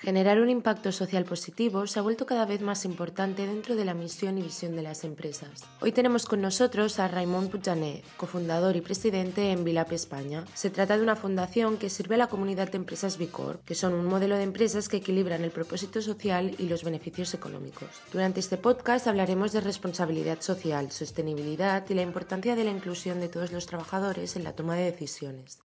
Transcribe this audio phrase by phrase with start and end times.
[0.00, 3.94] Generar un impacto social positivo se ha vuelto cada vez más importante dentro de la
[3.94, 5.64] misión y visión de las empresas.
[5.80, 10.44] Hoy tenemos con nosotros a Raymond Pujané, cofundador y presidente en Vilap España.
[10.54, 13.92] Se trata de una fundación que sirve a la comunidad de empresas Bicor, que son
[13.92, 17.88] un modelo de empresas que equilibran el propósito social y los beneficios económicos.
[18.12, 23.28] Durante este podcast hablaremos de responsabilidad social, sostenibilidad y la importancia de la inclusión de
[23.28, 25.58] todos los trabajadores en la toma de decisiones.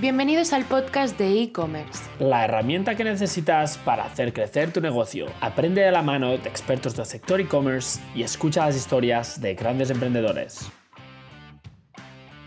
[0.00, 2.04] Bienvenidos al podcast de e-commerce.
[2.20, 5.26] La herramienta que necesitas para hacer crecer tu negocio.
[5.40, 9.90] Aprende de la mano de expertos del sector e-commerce y escucha las historias de grandes
[9.90, 10.70] emprendedores.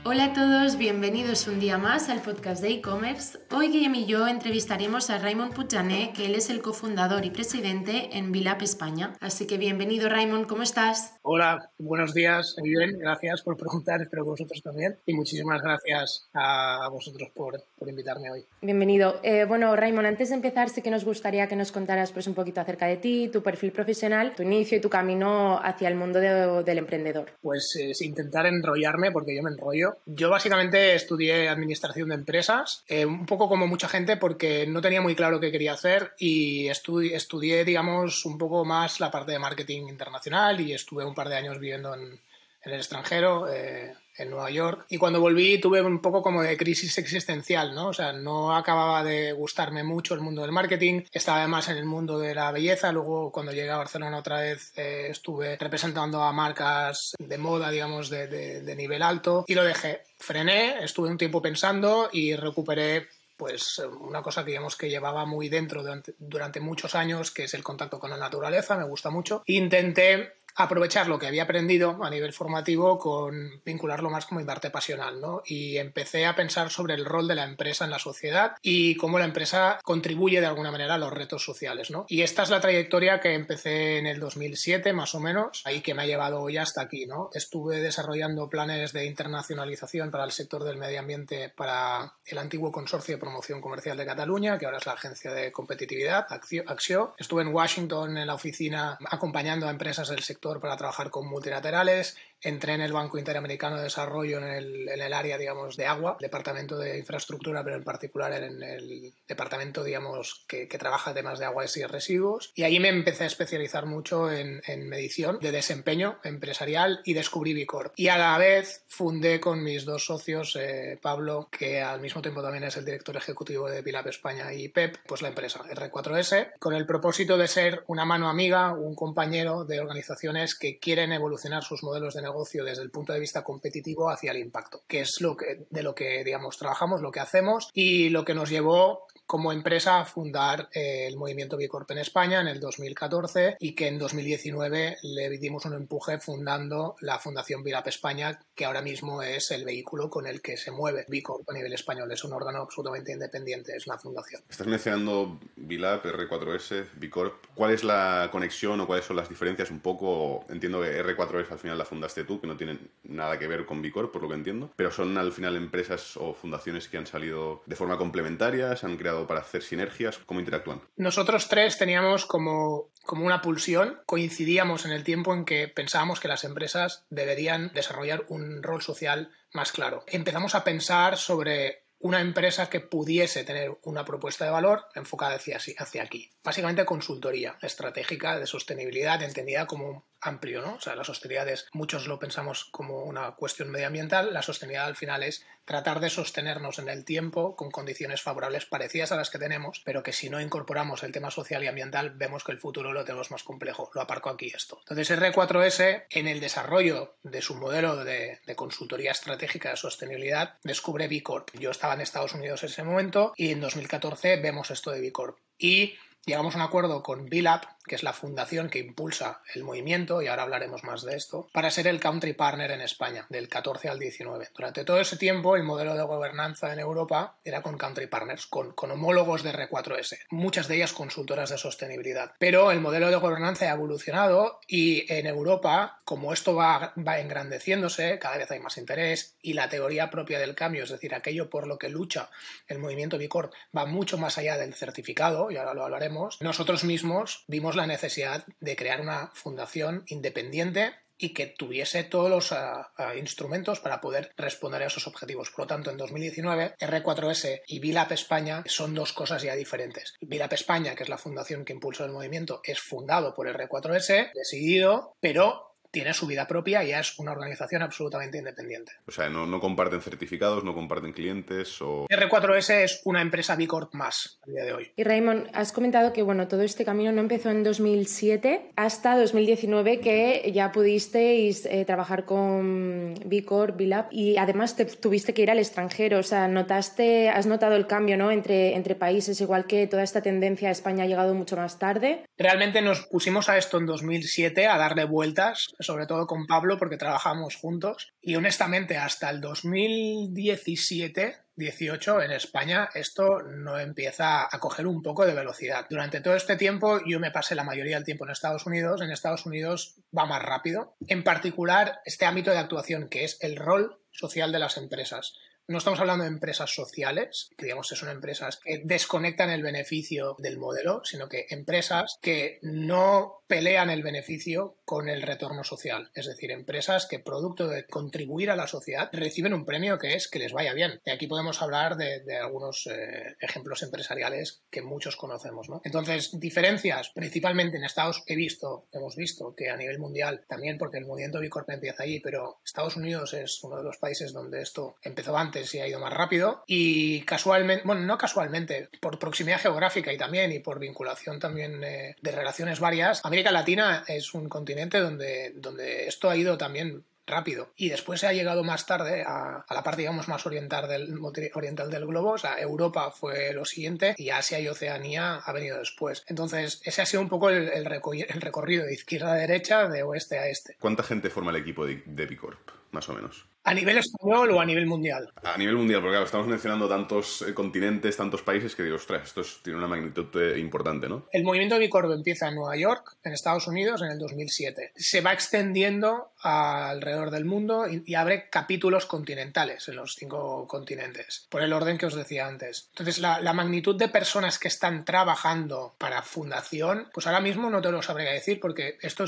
[0.03, 3.37] Hola a todos, bienvenidos un día más al podcast de e-commerce.
[3.51, 8.17] Hoy Guillem y yo entrevistaremos a Raymond Pujané, que él es el cofundador y presidente
[8.17, 9.13] en Vilap España.
[9.19, 11.19] Así que bienvenido Raymond, ¿cómo estás?
[11.21, 14.97] Hola, buenos días, muy bien, gracias por preguntar, espero que vosotros también.
[15.05, 18.43] Y muchísimas gracias a vosotros por, por invitarme hoy.
[18.63, 19.19] Bienvenido.
[19.21, 22.33] Eh, bueno, Raymond, antes de empezar sí que nos gustaría que nos contaras pues, un
[22.33, 26.19] poquito acerca de ti, tu perfil profesional, tu inicio y tu camino hacia el mundo
[26.19, 27.33] del emprendedor.
[27.39, 33.05] Pues eh, intentar enrollarme, porque yo me enrollo yo básicamente estudié administración de empresas, eh,
[33.05, 37.65] un poco como mucha gente porque no tenía muy claro qué quería hacer y estudié,
[37.65, 41.59] digamos, un poco más la parte de marketing internacional y estuve un par de años
[41.59, 42.19] viviendo en,
[42.63, 43.51] el extranjero.
[43.51, 44.85] Eh, en Nueva York.
[44.89, 47.87] Y cuando volví tuve un poco como de crisis existencial, ¿no?
[47.87, 51.85] O sea, no acababa de gustarme mucho el mundo del marketing, estaba además en el
[51.85, 56.31] mundo de la belleza, luego cuando llegué a Barcelona otra vez eh, estuve representando a
[56.31, 60.01] marcas de moda, digamos, de, de nivel alto y lo dejé.
[60.19, 63.07] Frené, estuve un tiempo pensando y recuperé
[63.41, 67.55] pues una cosa que digamos que llevaba muy dentro durante, durante, muchos años, que es
[67.55, 69.41] el contacto con la naturaleza, me gusta mucho.
[69.47, 74.69] Intenté aprovechar lo que había aprendido a nivel formativo con vincularlo más como mi parte
[74.69, 75.41] pasional, ¿no?
[75.45, 79.19] Y empecé a pensar sobre el rol de la empresa en la sociedad y cómo
[79.19, 82.05] la empresa contribuye de alguna manera a los retos sociales, ¿no?
[82.07, 85.93] Y esta es la trayectoria que empecé en el 2007 más o menos, ahí que
[85.93, 87.29] me ha llevado hoy hasta aquí, ¿no?
[87.33, 93.15] Estuve desarrollando planes de internacionalización para el sector del medio ambiente para el antiguo Consorcio
[93.15, 97.13] de Promoción Comercial de Cataluña, que ahora es la agencia de competitividad, Accio.
[97.17, 102.17] Estuve en Washington en la oficina acompañando a empresas del sector para trabajar con multilaterales.
[102.41, 106.17] Entré en el Banco Interamericano de Desarrollo en el, en el área, digamos, de agua,
[106.19, 111.45] departamento de infraestructura, pero en particular en el departamento, digamos, que, que trabaja temas de
[111.45, 112.51] aguas y residuos.
[112.55, 117.53] Y ahí me empecé a especializar mucho en, en medición de desempeño empresarial y descubrí
[117.53, 117.93] Bicorp.
[117.95, 122.41] Y a la vez fundé con mis dos socios, eh, Pablo, que al mismo tiempo
[122.41, 126.73] también es el director ejecutivo de Pilap España, y Pep, pues la empresa R4S, con
[126.73, 131.83] el propósito de ser una mano amiga, un compañero de organizaciones que quieren evolucionar sus
[131.83, 132.30] modelos de negocio
[132.65, 135.95] desde el punto de vista competitivo hacia el impacto, que es lo que, de lo
[135.95, 140.67] que, digamos, trabajamos, lo que hacemos y lo que nos llevó como empresa a fundar
[140.73, 145.63] eh, el movimiento Bicorp en España en el 2014 y que en 2019 le dimos
[145.63, 150.41] un empuje fundando la Fundación Vilap España, que ahora mismo es el vehículo con el
[150.41, 152.11] que se mueve Bicorp a nivel español.
[152.11, 154.41] Es un órgano absolutamente independiente, es una fundación.
[154.49, 157.45] Estás mencionando Vilap, R4S, Bicorp.
[157.55, 159.71] ¿Cuál es la conexión o cuáles son las diferencias?
[159.71, 163.47] Un poco, entiendo que R4S al final la fundaste tú, que no tienen nada que
[163.47, 166.97] ver con Bicorp, por lo que entiendo, pero son al final empresas o fundaciones que
[166.97, 170.17] han salido de forma complementaria, se han creado para hacer sinergias?
[170.25, 170.81] ¿Cómo interactúan?
[170.95, 176.27] Nosotros tres teníamos como, como una pulsión, coincidíamos en el tiempo en que pensábamos que
[176.27, 180.03] las empresas deberían desarrollar un rol social más claro.
[180.07, 185.57] Empezamos a pensar sobre una empresa que pudiese tener una propuesta de valor enfocada hacia,
[185.57, 186.31] hacia aquí.
[186.43, 190.75] Básicamente consultoría estratégica de sostenibilidad entendida como amplio, ¿no?
[190.75, 194.95] O sea, la sostenibilidad es, muchos lo pensamos como una cuestión medioambiental, la sostenibilidad al
[194.95, 199.39] final es tratar de sostenernos en el tiempo con condiciones favorables parecidas a las que
[199.39, 202.91] tenemos, pero que si no incorporamos el tema social y ambiental, vemos que el futuro
[202.91, 203.89] lo tenemos más complejo.
[203.95, 204.79] Lo aparco aquí esto.
[204.81, 211.23] Entonces, R4S, en el desarrollo de su modelo de, consultoría estratégica de sostenibilidad, descubre B
[211.23, 211.51] Corp.
[211.57, 215.13] Yo estaba en Estados Unidos en ese momento y en 2014 vemos esto de B
[215.13, 215.37] Corp.
[215.57, 215.95] Y
[216.25, 220.27] llegamos a un acuerdo con BILAP, que es la fundación que impulsa el movimiento, y
[220.27, 223.99] ahora hablaremos más de esto, para ser el country partner en España, del 14 al
[223.99, 224.49] 19.
[224.55, 228.73] Durante todo ese tiempo, el modelo de gobernanza en Europa era con country partners, con,
[228.73, 232.33] con homólogos de R4S, muchas de ellas consultoras de sostenibilidad.
[232.39, 238.19] Pero el modelo de gobernanza ha evolucionado y en Europa, como esto va, va engrandeciéndose,
[238.19, 241.67] cada vez hay más interés y la teoría propia del cambio, es decir, aquello por
[241.67, 242.29] lo que lucha
[242.67, 247.43] el movimiento Bicorp, va mucho más allá del certificado, y ahora lo hablaremos, nosotros mismos
[247.47, 253.15] vimos la necesidad de crear una fundación independiente y que tuviese todos los ah, ah,
[253.15, 255.51] instrumentos para poder responder a esos objetivos.
[255.51, 260.15] Por lo tanto, en 2019, R4S y VILAP España son dos cosas ya diferentes.
[260.21, 265.15] VILAP España, que es la fundación que impulsó el movimiento, es fundado por R4S, decidido,
[265.19, 268.93] pero tiene su vida propia y es una organización absolutamente independiente.
[269.07, 272.07] O sea, no, comparten certificados, no comparten clientes o...
[272.07, 274.91] R4S es una empresa B Corp más a día de hoy.
[274.95, 279.99] Y Raymond, has comentado que bueno, todo este camino no empezó en 2007 hasta 2019
[279.99, 285.41] que ya pudisteis eh, trabajar con B Corp, B Lab y además te tuviste que
[285.41, 286.19] ir al extranjero.
[286.19, 288.31] O sea, notaste, has notado el cambio ¿no?
[288.31, 292.23] entre, entre países, igual que toda esta tendencia a España ha llegado mucho más tarde.
[292.37, 296.97] Realmente nos pusimos a esto en 2007 a darle vueltas sobre todo con Pablo porque
[296.97, 304.87] trabajamos juntos y honestamente hasta el 2017 18 en España esto no empieza a coger
[304.87, 305.85] un poco de velocidad.
[305.89, 309.01] Durante todo este tiempo yo me pasé la mayoría del tiempo en Estados Unidos.
[309.01, 310.95] En Estados Unidos va más rápido.
[311.07, 315.33] En particular este ámbito de actuación que es el rol social de las empresas.
[315.71, 320.35] No estamos hablando de empresas sociales, que digamos que son empresas que desconectan el beneficio
[320.37, 326.09] del modelo, sino que empresas que no pelean el beneficio con el retorno social.
[326.13, 330.29] Es decir, empresas que producto de contribuir a la sociedad reciben un premio que es
[330.29, 331.01] que les vaya bien.
[331.05, 335.67] Y aquí podemos hablar de, algunos eh, ejemplos empresariales que muchos conocemos.
[335.83, 340.97] Entonces, diferencias principalmente en Estados he visto, hemos visto que a nivel mundial también, porque
[340.97, 344.95] el movimiento Bicorp empieza allí, pero Estados Unidos es uno de los países donde esto
[345.01, 346.63] empezó antes y ha ido más rápido.
[346.67, 352.15] Y casualmente, bueno, no casualmente, por proximidad geográfica y también y por vinculación también eh,
[352.21, 357.71] de relaciones varias, América Latina es un continente donde, donde esto ha ido también rápido.
[357.75, 361.19] Y después se ha llegado más tarde a, la parte, digamos, más oriental del,
[361.53, 362.31] oriental del globo.
[362.31, 366.23] O sea, Europa fue lo siguiente y Asia y Oceanía ha venido después.
[366.27, 370.37] Entonces, ese ha sido un poco el, el, recorrido de izquierda a derecha, de oeste
[370.37, 370.75] a este.
[370.79, 373.45] ¿Cuánta gente forma el equipo de, de Bicorp, más o menos?
[373.63, 375.31] ¿A nivel español o a nivel mundial?
[375.43, 379.27] A nivel mundial, porque claro, estamos mencionando tantos eh, continentes, tantos países que digo, ostras,
[379.27, 381.27] esto tiene una magnitud eh, importante, ¿no?
[381.31, 384.93] El movimiento de empieza en Nueva York, en Estados Unidos, en el 2007.
[384.95, 391.61] Se va extendiendo alrededor del mundo y, abre capítulos continentales en los cinco continentes, por
[391.61, 392.87] el orden que os decía antes.
[392.89, 397.81] Entonces, la, la magnitud de personas que están trabajando para fundación, pues ahora mismo no
[397.81, 399.25] te lo sabría decir porque esto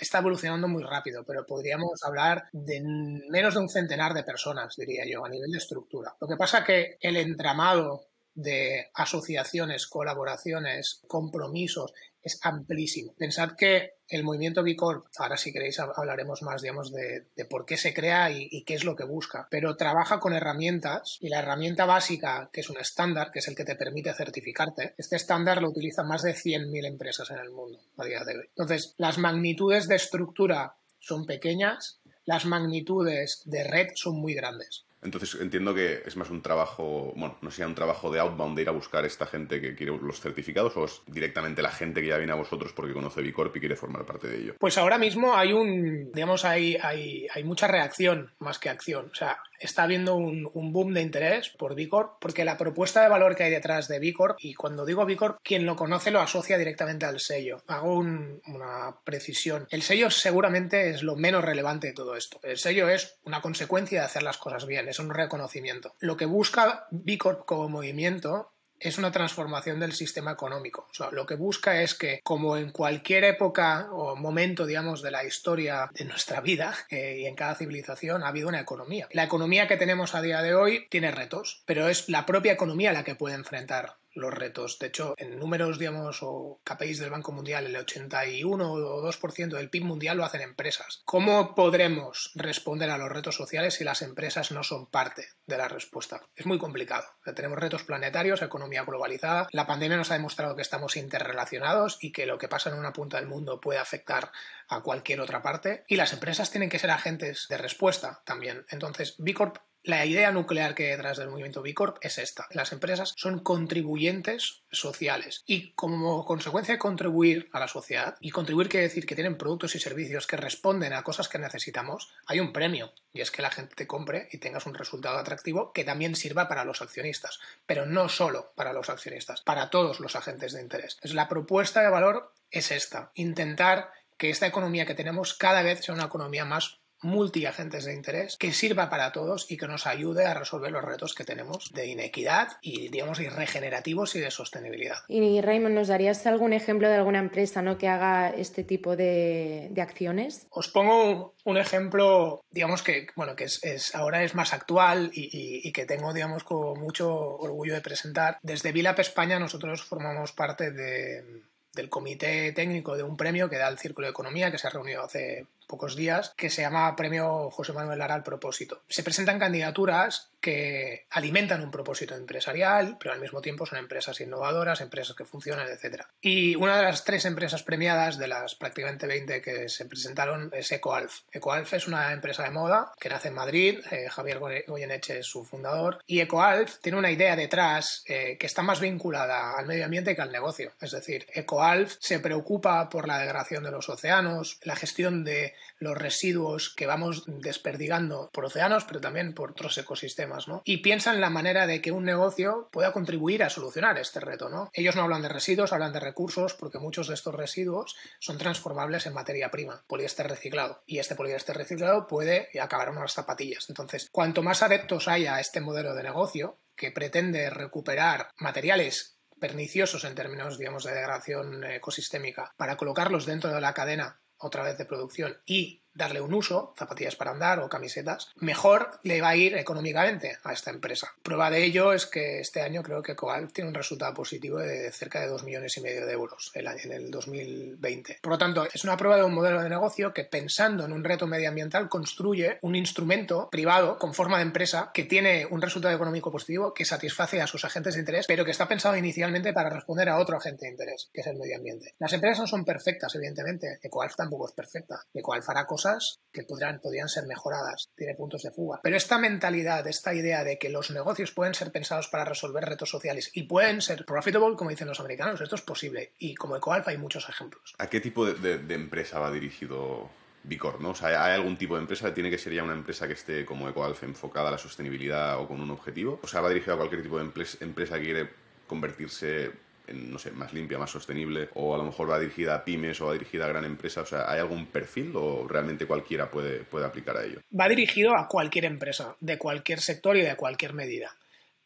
[0.00, 2.82] está evolucionando muy rápido, pero podríamos hablar de
[3.28, 6.16] menos de un centenar de personas, diría yo, a nivel de estructura.
[6.20, 11.92] Lo que pasa que el entramado de asociaciones, colaboraciones, compromisos
[12.24, 13.14] es amplísimo.
[13.16, 17.76] Pensad que el movimiento B Corp, ahora si queréis hablaremos más, digamos, de, por qué
[17.76, 21.84] se crea y, qué es lo que busca, pero trabaja con herramientas y la herramienta
[21.84, 25.68] básica, que es un estándar, que es el que te permite certificarte, este estándar lo
[25.68, 28.46] utilizan más de 100.000 empresas en el mundo a día de hoy.
[28.48, 34.84] Entonces, las magnitudes de estructura son pequeñas, las magnitudes de red son muy grandes.
[35.04, 38.62] Entonces entiendo que es más un trabajo, bueno, no sea un trabajo de outbound de
[38.62, 42.08] ir a buscar esta gente que quiere los certificados o es directamente la gente que
[42.08, 44.54] ya viene a vosotros porque conoce Bicorp y quiere formar parte de ello.
[44.58, 49.10] Pues ahora mismo hay un, digamos, hay, hay, hay mucha reacción más que acción.
[49.12, 53.36] O sea, está habiendo un, boom de interés por Bicorp porque la propuesta de valor
[53.36, 57.06] que hay detrás de Bicorp, y cuando digo Bicorp, quien lo conoce lo asocia directamente
[57.06, 57.62] al sello.
[57.66, 59.66] Hago una precisión.
[59.70, 62.40] El sello seguramente es lo menos relevante de todo esto.
[62.42, 65.94] El sello es una consecuencia de hacer las cosas bien, es un reconocimiento.
[65.98, 70.88] Lo que busca Bicorp como movimiento es una transformación del sistema económico.
[71.12, 75.90] Lo que busca es que, como en cualquier época o momento, digamos, de la historia
[75.94, 79.08] de nuestra vida eh, y en cada civilización, ha habido una economía.
[79.12, 82.92] La economía que tenemos a día de hoy tiene retos, pero es la propia economía
[82.92, 84.78] la que puede enfrentar los retos.
[84.78, 89.70] De hecho, en números, digamos, o KPIs del Banco Mundial, el 81 o 2% del
[89.70, 91.02] PIB mundial lo hacen empresas.
[91.04, 95.68] ¿Cómo podremos responder a los retos sociales si las empresas no son parte de la
[95.68, 96.22] respuesta?
[96.34, 97.04] Es muy complicado.
[97.34, 99.48] Tenemos retos planetarios, economía globalizada.
[99.52, 102.92] La pandemia nos ha demostrado que estamos interrelacionados y que lo que pasa en una
[102.92, 104.30] punta del mundo puede afectar
[104.68, 105.84] a cualquier otra parte.
[105.88, 108.64] Y las empresas tienen que ser agentes de respuesta también.
[108.70, 112.46] Entonces, Bicorp la idea nuclear que hay detrás del movimiento B Corp es esta.
[112.50, 118.70] Las empresas son contribuyentes sociales y como consecuencia de contribuir a la sociedad, y contribuir
[118.70, 122.52] quiere decir que tienen productos y servicios que responden a cosas que necesitamos, hay un
[122.54, 126.16] premio y es que la gente te compre y tengas un resultado atractivo que también
[126.16, 130.62] sirva para los accionistas, pero no solo para los accionistas, para todos los agentes de
[130.62, 130.96] interés.
[131.02, 135.84] Es la propuesta de valor es esta, intentar que esta economía que tenemos cada vez
[135.84, 140.24] sea una economía más multi-agentes de interés que sirva para todos y que nos ayude
[140.24, 144.98] a resolver los retos que tenemos de inequidad y, digamos, y regenerativos y de sostenibilidad.
[145.08, 147.78] Y Raymond, ¿nos darías algún ejemplo de alguna empresa ¿no?
[147.78, 150.46] que haga este tipo de, acciones?
[150.50, 155.84] Os pongo un ejemplo, digamos que, bueno, que es, ahora es más actual y, que
[155.84, 158.38] tengo, digamos, con mucho orgullo de presentar.
[158.42, 163.78] Desde Vilap España nosotros formamos parte del comité técnico de un premio que da el
[163.78, 167.72] Círculo de Economía, que se ha reunido hace pocos días, que se llama Premio José
[167.72, 168.82] Manuel Lara al Propósito.
[168.88, 174.82] Se presentan candidaturas que alimentan un propósito empresarial, pero al mismo tiempo son empresas innovadoras,
[174.82, 176.02] empresas que funcionan, etc.
[176.20, 180.70] Y una de las tres empresas premiadas, de las prácticamente 20 que se presentaron, es
[180.70, 181.20] EcoAlf.
[181.32, 185.46] EcoAlf es una empresa de moda que nace en Madrid, eh, Javier Goyeneche es su
[185.46, 190.14] fundador, y EcoAlf tiene una idea detrás eh, que está más vinculada al medio ambiente
[190.14, 190.74] que al negocio.
[190.78, 195.96] Es decir, EcoAlf se preocupa por la degradación de los océanos, la gestión de los
[195.96, 200.62] residuos que vamos desperdigando por océanos, pero también por otros ecosistemas, ¿no?
[200.64, 204.48] Y piensan en la manera de que un negocio pueda contribuir a solucionar este reto,
[204.48, 204.70] ¿no?
[204.72, 209.06] Ellos no hablan de residuos, hablan de recursos, porque muchos de estos residuos son transformables
[209.06, 210.82] en materia prima, poliéster reciclado.
[210.86, 213.66] Y este poliéster reciclado puede acabar en unas zapatillas.
[213.68, 220.04] Entonces, cuanto más adeptos haya a este modelo de negocio, que pretende recuperar materiales perniciosos
[220.04, 224.84] en términos, digamos, de degradación ecosistémica, para colocarlos dentro de la cadena otra vez de
[224.84, 229.56] producción y darle un uso, zapatillas para andar o camisetas, mejor le va a ir
[229.56, 231.14] económicamente a esta empresa.
[231.22, 234.90] Prueba de ello es que este año creo que Coal tiene un resultado positivo de
[234.92, 238.18] cerca de 2 millones y medio de euros en el 2020.
[238.22, 241.04] Por lo tanto, es una prueba de un modelo de negocio que pensando en un
[241.04, 246.30] reto medioambiental construye un instrumento privado con forma de empresa que tiene un resultado económico
[246.30, 250.08] positivo que satisface a sus agentes de interés, pero que está pensado inicialmente para responder
[250.08, 251.94] a otro agente de interés, que es el medio ambiente.
[251.98, 253.78] Las empresas no son perfectas, evidentemente.
[253.82, 255.04] EcoAlf tampoco es perfecta.
[255.12, 255.83] EcoAlf hará cosas
[256.32, 258.80] que podrían, ser mejoradas, tiene puntos de fuga.
[258.82, 262.90] Pero esta mentalidad, esta idea de que los negocios pueden ser pensados para resolver retos
[262.90, 266.12] sociales y pueden ser profitable, como dicen los americanos, esto es posible.
[266.18, 267.74] Y como EcoAlfa hay muchos ejemplos.
[267.78, 270.10] ¿A qué tipo de, empresa va dirigido
[270.42, 270.90] Bicor, ¿no?
[270.90, 272.12] O sea, ¿hay algún tipo de empresa?
[272.12, 275.48] ¿Tiene que ser ya una empresa que esté como EcoAlfa enfocada a la sostenibilidad o
[275.48, 276.20] con un objetivo?
[276.22, 277.24] O sea, ¿va dirigido a cualquier tipo de
[277.60, 278.30] empresa que quiere
[278.66, 279.52] convertirse
[279.92, 283.06] no sé, más limpia, más sostenible, o a lo mejor va dirigida a pymes o
[283.06, 284.02] va dirigida a gran empresa?
[284.02, 287.40] O sea, ¿hay algún perfil o realmente cualquiera puede, puede aplicar a ello?
[287.58, 291.14] Va dirigido a cualquier empresa, de cualquier sector y de cualquier medida.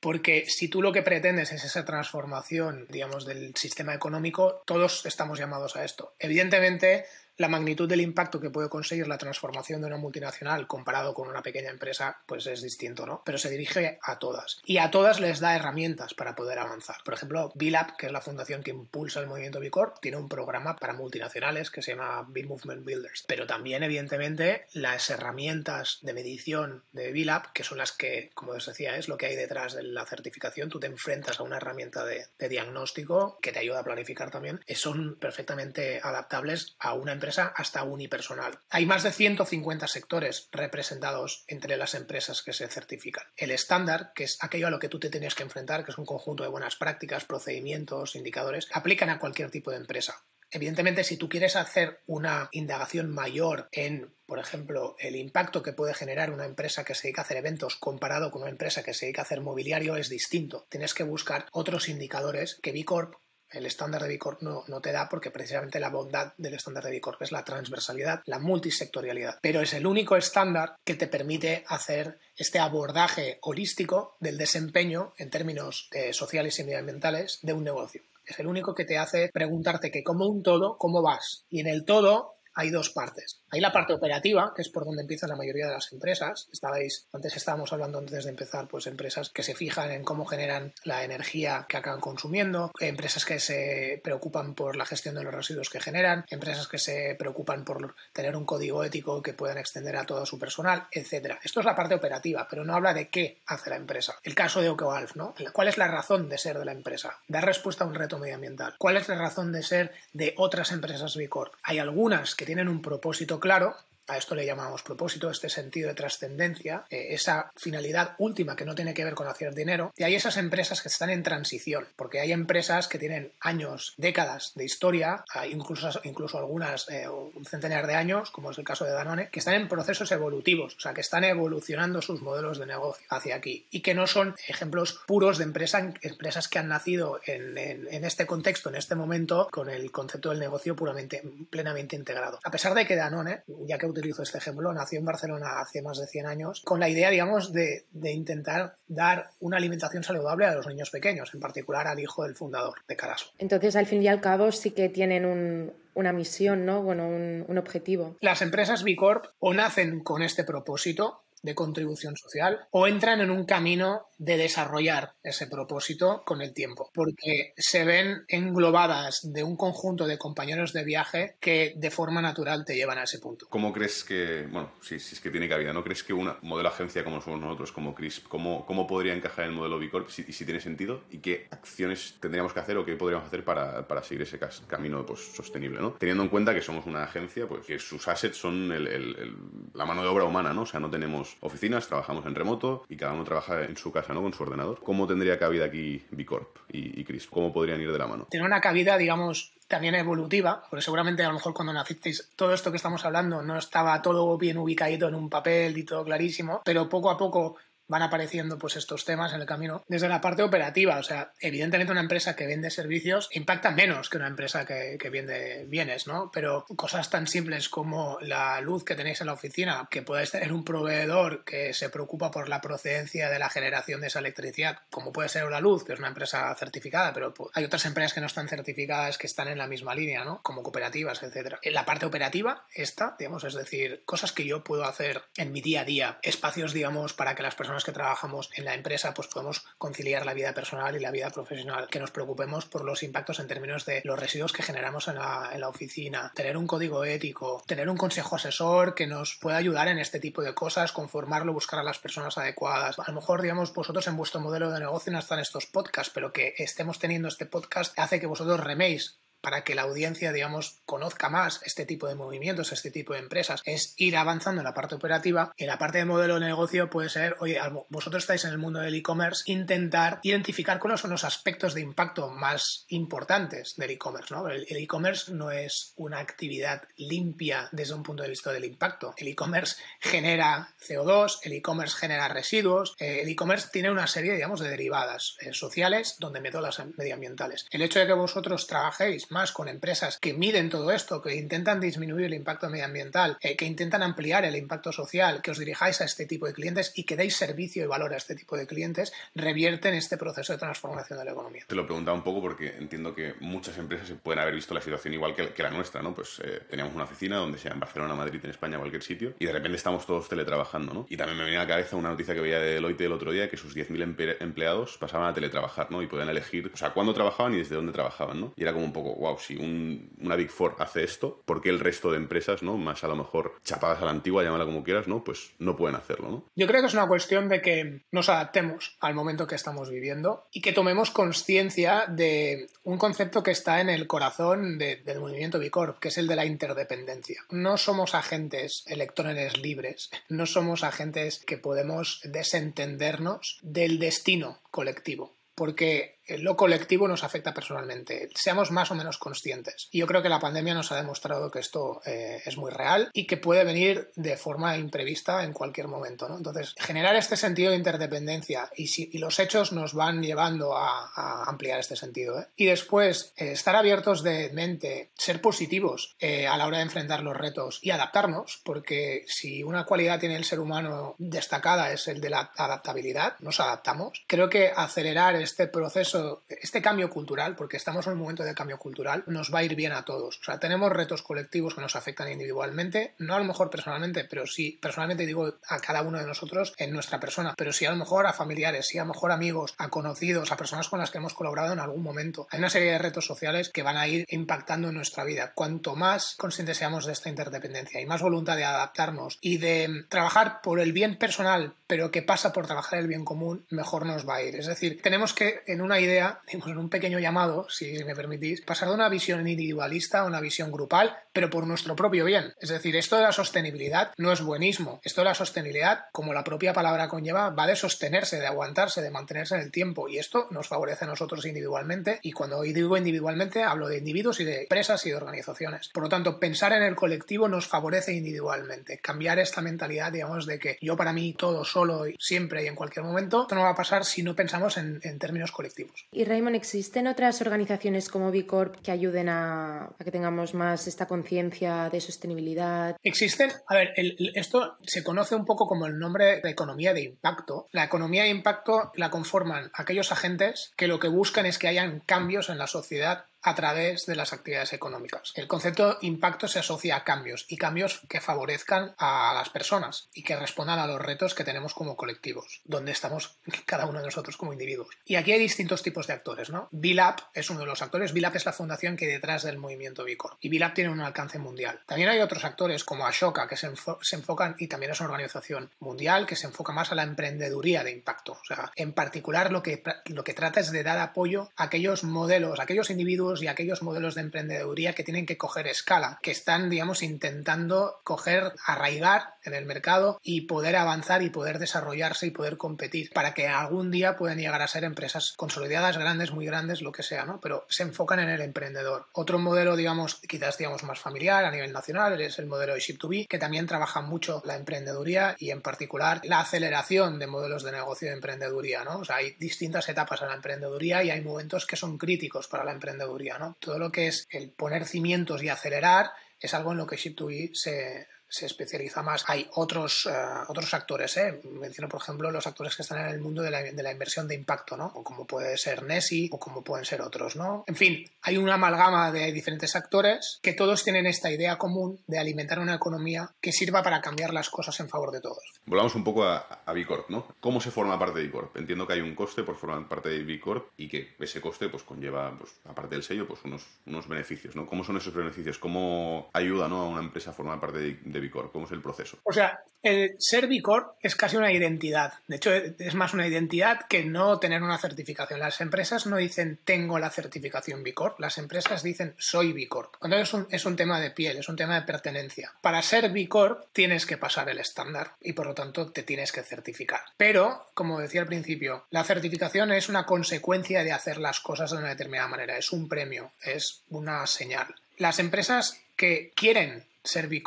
[0.00, 5.38] Porque si tú lo que pretendes es esa transformación, digamos, del sistema económico, todos estamos
[5.38, 6.14] llamados a esto.
[6.20, 7.04] Evidentemente,
[7.38, 11.42] la magnitud del impacto que puede conseguir la transformación de una multinacional comparado con una
[11.42, 13.22] pequeña empresa, pues es distinto, ¿no?
[13.24, 14.60] Pero se dirige a todas.
[14.64, 16.96] Y a todas les da herramientas para poder avanzar.
[17.04, 20.28] Por ejemplo, BILAB, que es la fundación que impulsa el movimiento B Corp, tiene un
[20.28, 23.24] programa para multinacionales que se llama B Movement Builders.
[23.28, 28.66] Pero también, evidentemente, las herramientas de medición de BILAB, que son las que, como os
[28.66, 32.04] decía, es lo que hay detrás de la certificación, tú te enfrentas a una herramienta
[32.04, 37.27] de, de diagnóstico que te ayuda a planificar también, son perfectamente adaptables a una empresa
[37.36, 38.60] hasta unipersonal.
[38.70, 43.24] Hay más de 150 sectores representados entre las empresas que se certifican.
[43.36, 45.98] El estándar, que es aquello a lo que tú te tienes que enfrentar, que es
[45.98, 50.24] un conjunto de buenas prácticas, procedimientos, indicadores, aplican a cualquier tipo de empresa.
[50.50, 55.92] Evidentemente, si tú quieres hacer una indagación mayor en, por ejemplo, el impacto que puede
[55.92, 59.06] generar una empresa que se dedica a hacer eventos comparado con una empresa que se
[59.06, 60.66] dedica a hacer mobiliario, es distinto.
[60.70, 63.16] Tienes que buscar otros indicadores que B Corp
[63.50, 66.90] el estándar de Bicorp no, no, te da porque precisamente la bondad del estándar de
[66.90, 69.38] Bicorp es la transversalidad, la multisectorialidad.
[69.40, 75.30] Pero es el único estándar que te permite hacer este abordaje holístico del desempeño en
[75.30, 78.02] términos eh, sociales y medioambientales de un negocio.
[78.28, 81.46] Es el único que te hace preguntarte que como un todo, ¿cómo vas?
[81.48, 83.40] Y en el todo hay dos partes.
[83.50, 86.48] Hay la parte operativa, que es por donde empiezan la mayoría de las empresas.
[86.52, 90.74] Estabais, antes estábamos hablando antes de empezar, pues empresas que se fijan en cómo generan
[90.82, 95.70] la energía que acaban consumiendo, empresas que se preocupan por la gestión de los residuos
[95.70, 100.04] que generan, empresas que se preocupan por tener un código ético que puedan extender a
[100.04, 101.38] todo su personal, etcétera.
[101.44, 104.18] Esto es la parte operativa, pero no habla de qué hace la empresa.
[104.24, 105.32] El caso de OkeWalf, ¿no?
[105.52, 107.20] ¿Cuál es la razón de ser de la empresa?
[107.28, 108.74] Dar respuesta a un reto medioambiental.
[108.78, 111.54] ¿Cuál es la razón de ser de otras empresas B Corp?
[111.62, 113.76] Hay algunas que tienen un propósito claro,
[114.08, 118.74] a esto le llamamos propósito, este sentido de trascendencia, eh, esa finalidad última que no
[118.74, 119.92] tiene que ver con hacer dinero.
[119.96, 124.52] Y hay esas empresas que están en transición, porque hay empresas que tienen años, décadas
[124.54, 128.92] de historia, incluso, incluso algunas eh, un centenar de años, como es el caso de
[128.92, 133.06] Danone, que están en procesos evolutivos, o sea, que están evolucionando sus modelos de negocio
[133.10, 137.58] hacia aquí y que no son ejemplos puros de empresas, empresas que han nacido en,
[137.58, 142.38] en este contexto, en este momento, con el concepto del negocio puramente, plenamente integrado.
[142.44, 145.98] A pesar de que Danone, ya que utilizo este ejemplo, nació en Barcelona hace más
[145.98, 150.54] de 100 años, con la idea, digamos, de, de intentar dar una alimentación saludable a
[150.54, 153.26] los niños pequeños, en particular al hijo del fundador de Caraso.
[153.38, 156.82] Entonces, al fin y al cabo, sí que tienen un, una misión, ¿no?
[156.82, 158.16] Bueno, un, un objetivo.
[158.20, 163.30] Las empresas B Corp o nacen con este propósito de contribución social o entran en
[163.30, 169.56] un camino de desarrollar ese propósito con el tiempo, porque se ven englobadas de un
[169.56, 173.46] conjunto de compañeros de viaje que de forma natural te llevan a ese punto.
[173.48, 177.04] ¿Cómo crees que, bueno, si, es que tiene cabida, ¿no crees que una modelo agencia
[177.04, 180.24] como somos nosotros, como CRISP, cómo, cómo podría encajar en el modelo B Corp si,
[180.32, 184.02] si tiene sentido y qué acciones tendríamos que hacer o qué podríamos hacer para, para
[184.02, 185.92] seguir ese camino pues, sostenible, ¿no?
[185.92, 189.36] Teniendo en cuenta que somos una agencia, pues que sus assets son el-
[189.74, 190.62] la mano de obra humana, ¿no?
[190.62, 194.12] O sea, no tenemos oficinas, trabajamos en remoto y cada uno trabaja en su casa,
[194.14, 194.22] ¿no?
[194.22, 194.80] Con su ordenador.
[194.82, 197.04] ¿Cómo tendría cabida aquí B Corp y, y?
[197.30, 198.26] ¿Cómo podrían ir de la mano?
[198.30, 202.70] Tiene una cabida, digamos, también evolutiva, porque seguramente a lo mejor cuando nacisteis todo esto
[202.70, 206.88] que estamos hablando no estaba todo bien ubicadito en un papel y todo clarísimo, pero
[206.88, 207.56] poco a poco
[207.88, 210.98] van apareciendo pues estos temas en el camino desde la parte operativa.
[210.98, 215.10] O sea, evidentemente una empresa que vende servicios impacta menos que una empresa que, que
[215.10, 216.30] vende bienes, ¿no?
[216.32, 220.52] Pero cosas tan simples como la luz que tenéis en la oficina, que podéis tener
[220.52, 225.12] un proveedor que se preocupa por la procedencia de la generación de esa electricidad, como
[225.12, 228.20] puede ser la luz, que es una empresa certificada, pero pues, hay otras empresas que
[228.20, 230.42] no están certificadas que están en la misma línea, ¿no?
[230.42, 231.60] Como cooperativas, etcétera.
[231.64, 235.82] La parte operativa, esta, digamos, es decir, cosas que yo puedo hacer en mi día
[235.82, 239.64] a día, espacios, digamos, para que las personas que trabajamos en la empresa pues podemos
[239.78, 243.46] conciliar la vida personal y la vida profesional, que nos preocupemos por los impactos en
[243.46, 247.62] términos de los residuos que generamos en la, en la oficina, tener un código ético,
[247.66, 251.80] tener un consejo asesor que nos pueda ayudar en este tipo de cosas, conformarlo, buscar
[251.80, 252.98] a las personas adecuadas.
[252.98, 256.32] A lo mejor, digamos, vosotros en vuestro modelo de negocio no están estos podcasts, pero
[256.32, 261.30] que estemos teniendo este podcast hace que vosotros reméis para que la audiencia, digamos, conozca
[261.30, 264.94] más este tipo de movimientos, este tipo de empresas, es ir avanzando en la parte
[264.94, 265.08] operativa
[265.56, 268.80] en la parte de modelo de negocio puede ser, oye, vosotros estáis en el mundo
[268.80, 274.48] del e-commerce, intentar identificar cuáles son los aspectos de impacto más importantes del e-commerce, ¿no?
[274.48, 279.14] El e-commerce no es una actividad limpia desde un punto de vista del impacto.
[279.16, 284.60] El e-commerce genera CO2, el e-commerce genera residuos, eh, el e-commerce tiene una serie, digamos,
[284.60, 287.66] de derivadas eh, sociales donde meto las medioambientales.
[287.70, 291.80] El hecho de que vosotros trabajéis más con empresas que miden todo esto, que intentan
[291.80, 296.04] disminuir el impacto medioambiental, eh, que intentan ampliar el impacto social, que os dirijáis a
[296.04, 299.12] este tipo de clientes y que deis servicio y valor a este tipo de clientes,
[299.34, 301.64] revierten este proceso de transformación de la economía.
[301.66, 305.14] Te lo preguntaba un poco porque entiendo que muchas empresas pueden haber visto la situación
[305.14, 306.14] igual que, la nuestra, ¿no?
[306.14, 309.46] Pues eh, teníamos una oficina donde sea en Barcelona, Madrid, en España, cualquier sitio, y
[309.46, 311.06] de repente estamos todos teletrabajando, ¿no?
[311.08, 313.32] Y también me venía a la cabeza una noticia que veía de Deloitte el otro
[313.32, 316.02] día, que sus 10.000 emple empleados pasaban a teletrabajar, ¿no?
[316.02, 318.52] Y podían elegir, o sea, cuándo trabajaban y desde dónde trabajaban, ¿no?
[318.56, 321.68] Y era como un poco, wow, si un, una Big Four hace esto, ¿por qué
[321.68, 322.76] el resto de empresas, ¿no?
[322.76, 325.24] Más a lo mejor chapadas a la antigua, llámala como quieras, ¿no?
[325.24, 326.44] Pues no pueden hacerlo, ¿no?
[326.54, 330.46] Yo creo que es una cuestión de que nos adaptemos al momento que estamos viviendo
[330.52, 335.58] y que tomemos conciencia de un concepto que está en el corazón de, del movimiento
[335.58, 337.42] B Corp, que es el de la interdependencia.
[337.50, 346.17] No somos agentes electrones libres, no somos agentes que podemos desentendernos del destino colectivo porque
[346.38, 348.28] lo colectivo nos afecta personalmente.
[348.34, 349.88] Seamos más o menos conscientes.
[349.90, 353.10] Y yo creo que la pandemia nos ha demostrado que esto eh, es muy real
[353.12, 356.28] y que puede venir de forma imprevista en cualquier momento.
[356.28, 356.36] ¿no?
[356.36, 361.10] Entonces, generar este sentido de interdependencia y, si, y los hechos nos van llevando a,
[361.14, 362.40] a ampliar este sentido.
[362.40, 362.46] ¿eh?
[362.56, 367.22] Y después, eh, estar abiertos de mente, ser positivos eh, a la hora de enfrentar
[367.22, 372.20] los retos y adaptarnos, porque si una cualidad tiene el ser humano destacada es el
[372.20, 374.24] de la adaptabilidad, nos adaptamos.
[374.26, 376.17] Creo que acelerar este proceso
[376.48, 379.74] este cambio cultural, porque estamos en un momento de cambio cultural, nos va a ir
[379.74, 380.38] bien a todos.
[380.40, 384.46] O sea, tenemos retos colectivos que nos afectan individualmente, no a lo mejor personalmente, pero
[384.46, 387.96] sí, personalmente digo a cada uno de nosotros en nuestra persona, pero sí a lo
[387.96, 391.10] mejor a familiares, sí a lo mejor a amigos, a conocidos, a personas con las
[391.10, 392.46] que hemos colaborado en algún momento.
[392.50, 395.52] Hay una serie de retos sociales que van a ir impactando en nuestra vida.
[395.54, 400.60] Cuanto más conscientes seamos de esta interdependencia y más voluntad de adaptarnos y de trabajar
[400.62, 404.36] por el bien personal, pero que pasa por trabajar el bien común, mejor nos va
[404.36, 404.56] a ir.
[404.56, 408.60] Es decir, tenemos que en una idea, digamos, en un pequeño llamado, si me permitís,
[408.62, 412.54] pasar de una visión individualista a una visión grupal, pero por nuestro propio bien.
[412.60, 415.00] Es decir, esto de la sostenibilidad no es buenismo.
[415.04, 419.10] Esto de la sostenibilidad, como la propia palabra conlleva, va de sostenerse, de aguantarse, de
[419.10, 420.08] mantenerse en el tiempo.
[420.08, 422.20] Y esto nos favorece a nosotros individualmente.
[422.22, 425.88] Y cuando hoy digo individualmente, hablo de individuos y de empresas y de organizaciones.
[425.88, 428.98] Por lo tanto, pensar en el colectivo nos favorece individualmente.
[428.98, 433.04] Cambiar esta mentalidad, digamos, de que yo para mí todo solo, siempre y en cualquier
[433.04, 435.87] momento, esto no va a pasar si no pensamos en, en términos colectivos.
[435.88, 436.08] Objetivos.
[436.12, 440.86] Y Raymond, ¿existen otras organizaciones como B Corp que ayuden a, a que tengamos más
[440.86, 442.96] esta conciencia de sostenibilidad?
[443.02, 447.02] Existen, a ver, el, esto se conoce un poco como el nombre de economía de
[447.02, 447.68] impacto.
[447.72, 452.00] La economía de impacto la conforman aquellos agentes que lo que buscan es que hayan
[452.00, 455.32] cambios en la sociedad a través de las actividades económicas.
[455.34, 460.22] El concepto impacto se asocia a cambios y cambios que favorezcan a las personas y
[460.22, 464.36] que respondan a los retos que tenemos como colectivos, donde estamos cada uno de nosotros
[464.36, 464.88] como individuos.
[465.04, 466.68] Y aquí hay distintos tipos de actores, ¿no?
[466.72, 468.12] BILAP es uno de los actores.
[468.12, 471.38] BILAP es la fundación que hay detrás del movimiento Bicor y BILAP tiene un alcance
[471.38, 471.82] mundial.
[471.86, 473.70] También hay otros actores como Ashoka que se,
[474.00, 477.84] se enfocan y también es una organización mundial que se enfoca más a la emprendeduría
[477.84, 478.32] de impacto.
[478.32, 482.04] O sea, en particular lo que, lo que trata es de dar apoyo a aquellos
[482.04, 486.30] modelos, a aquellos individuos y aquellos modelos de emprendeduría que tienen que coger escala, que
[486.30, 492.30] están, digamos, intentando coger, arraigar en el mercado y poder avanzar y poder desarrollarse y
[492.30, 496.82] poder competir para que algún día puedan llegar a ser empresas consolidadas, grandes, muy grandes,
[496.82, 497.40] lo que sea, ¿no?
[497.40, 499.06] Pero se enfocan en el emprendedor.
[499.12, 503.26] Otro modelo, digamos, quizás digamos más familiar a nivel nacional es el modelo de Ship2B,
[503.28, 508.08] que también trabaja mucho la emprendeduría y en particular la aceleración de modelos de negocio
[508.08, 508.98] de emprendeduría, ¿no?
[508.98, 512.64] O sea, hay distintas etapas en la emprendeduría y hay momentos que son críticos para
[512.64, 513.17] la emprendeduría
[513.60, 517.54] todo lo que es el poner cimientos y acelerar es algo en lo que Ship2E
[517.54, 519.24] se, se especializa más.
[519.28, 520.12] Hay otros, eh,
[520.48, 521.40] otros actores, ¿eh?
[521.44, 524.28] menciono por ejemplo los actores que están en el mundo de la, de la, inversión
[524.28, 524.86] de impacto, ¿no?
[524.94, 527.64] O como puede ser Nessie o como pueden ser otros, ¿no?
[527.66, 532.18] En fin, hay una amalgama de diferentes actores que todos tienen esta idea común de
[532.18, 535.42] alimentar una economía que sirva para cambiar las cosas en favor de todos.
[535.66, 537.26] Volvamos un poco a, a B Corp, ¿no?
[537.40, 538.56] ¿Cómo se forma parte de B Corp?
[538.56, 541.68] Entiendo que hay un coste por formar parte de B Corp y que ese coste
[541.68, 544.66] pues conlleva, pues, aparte del sello, pues unos, unos beneficios, ¿no?
[544.66, 545.58] ¿Cómo son esos beneficios?
[545.58, 546.82] ¿Cómo ayuda ¿no?
[546.82, 548.52] a una empresa a formar parte de, de Corp?
[548.52, 549.18] ¿Cómo es el proceso?
[549.22, 552.14] O sea, el ser B Corp es casi una identidad.
[552.26, 555.38] De hecho, es más una identidad que no tener una certificación.
[555.38, 559.68] Las empresas no dicen tengo la certificación B Corp, las empresas dicen soy B.
[560.02, 562.54] Entonces es un, es un tema de piel, es un tema de pertenencia.
[562.60, 566.32] Para ser B Corp tienes que pasar el estándar y por lo tanto te tienes
[566.32, 567.00] que certificar.
[567.16, 571.78] Pero, como decía al principio, la certificación es una consecuencia de hacer las cosas de
[571.78, 574.74] una determinada manera, es un premio, es una señal.
[574.96, 577.42] Las empresas que quieren ser B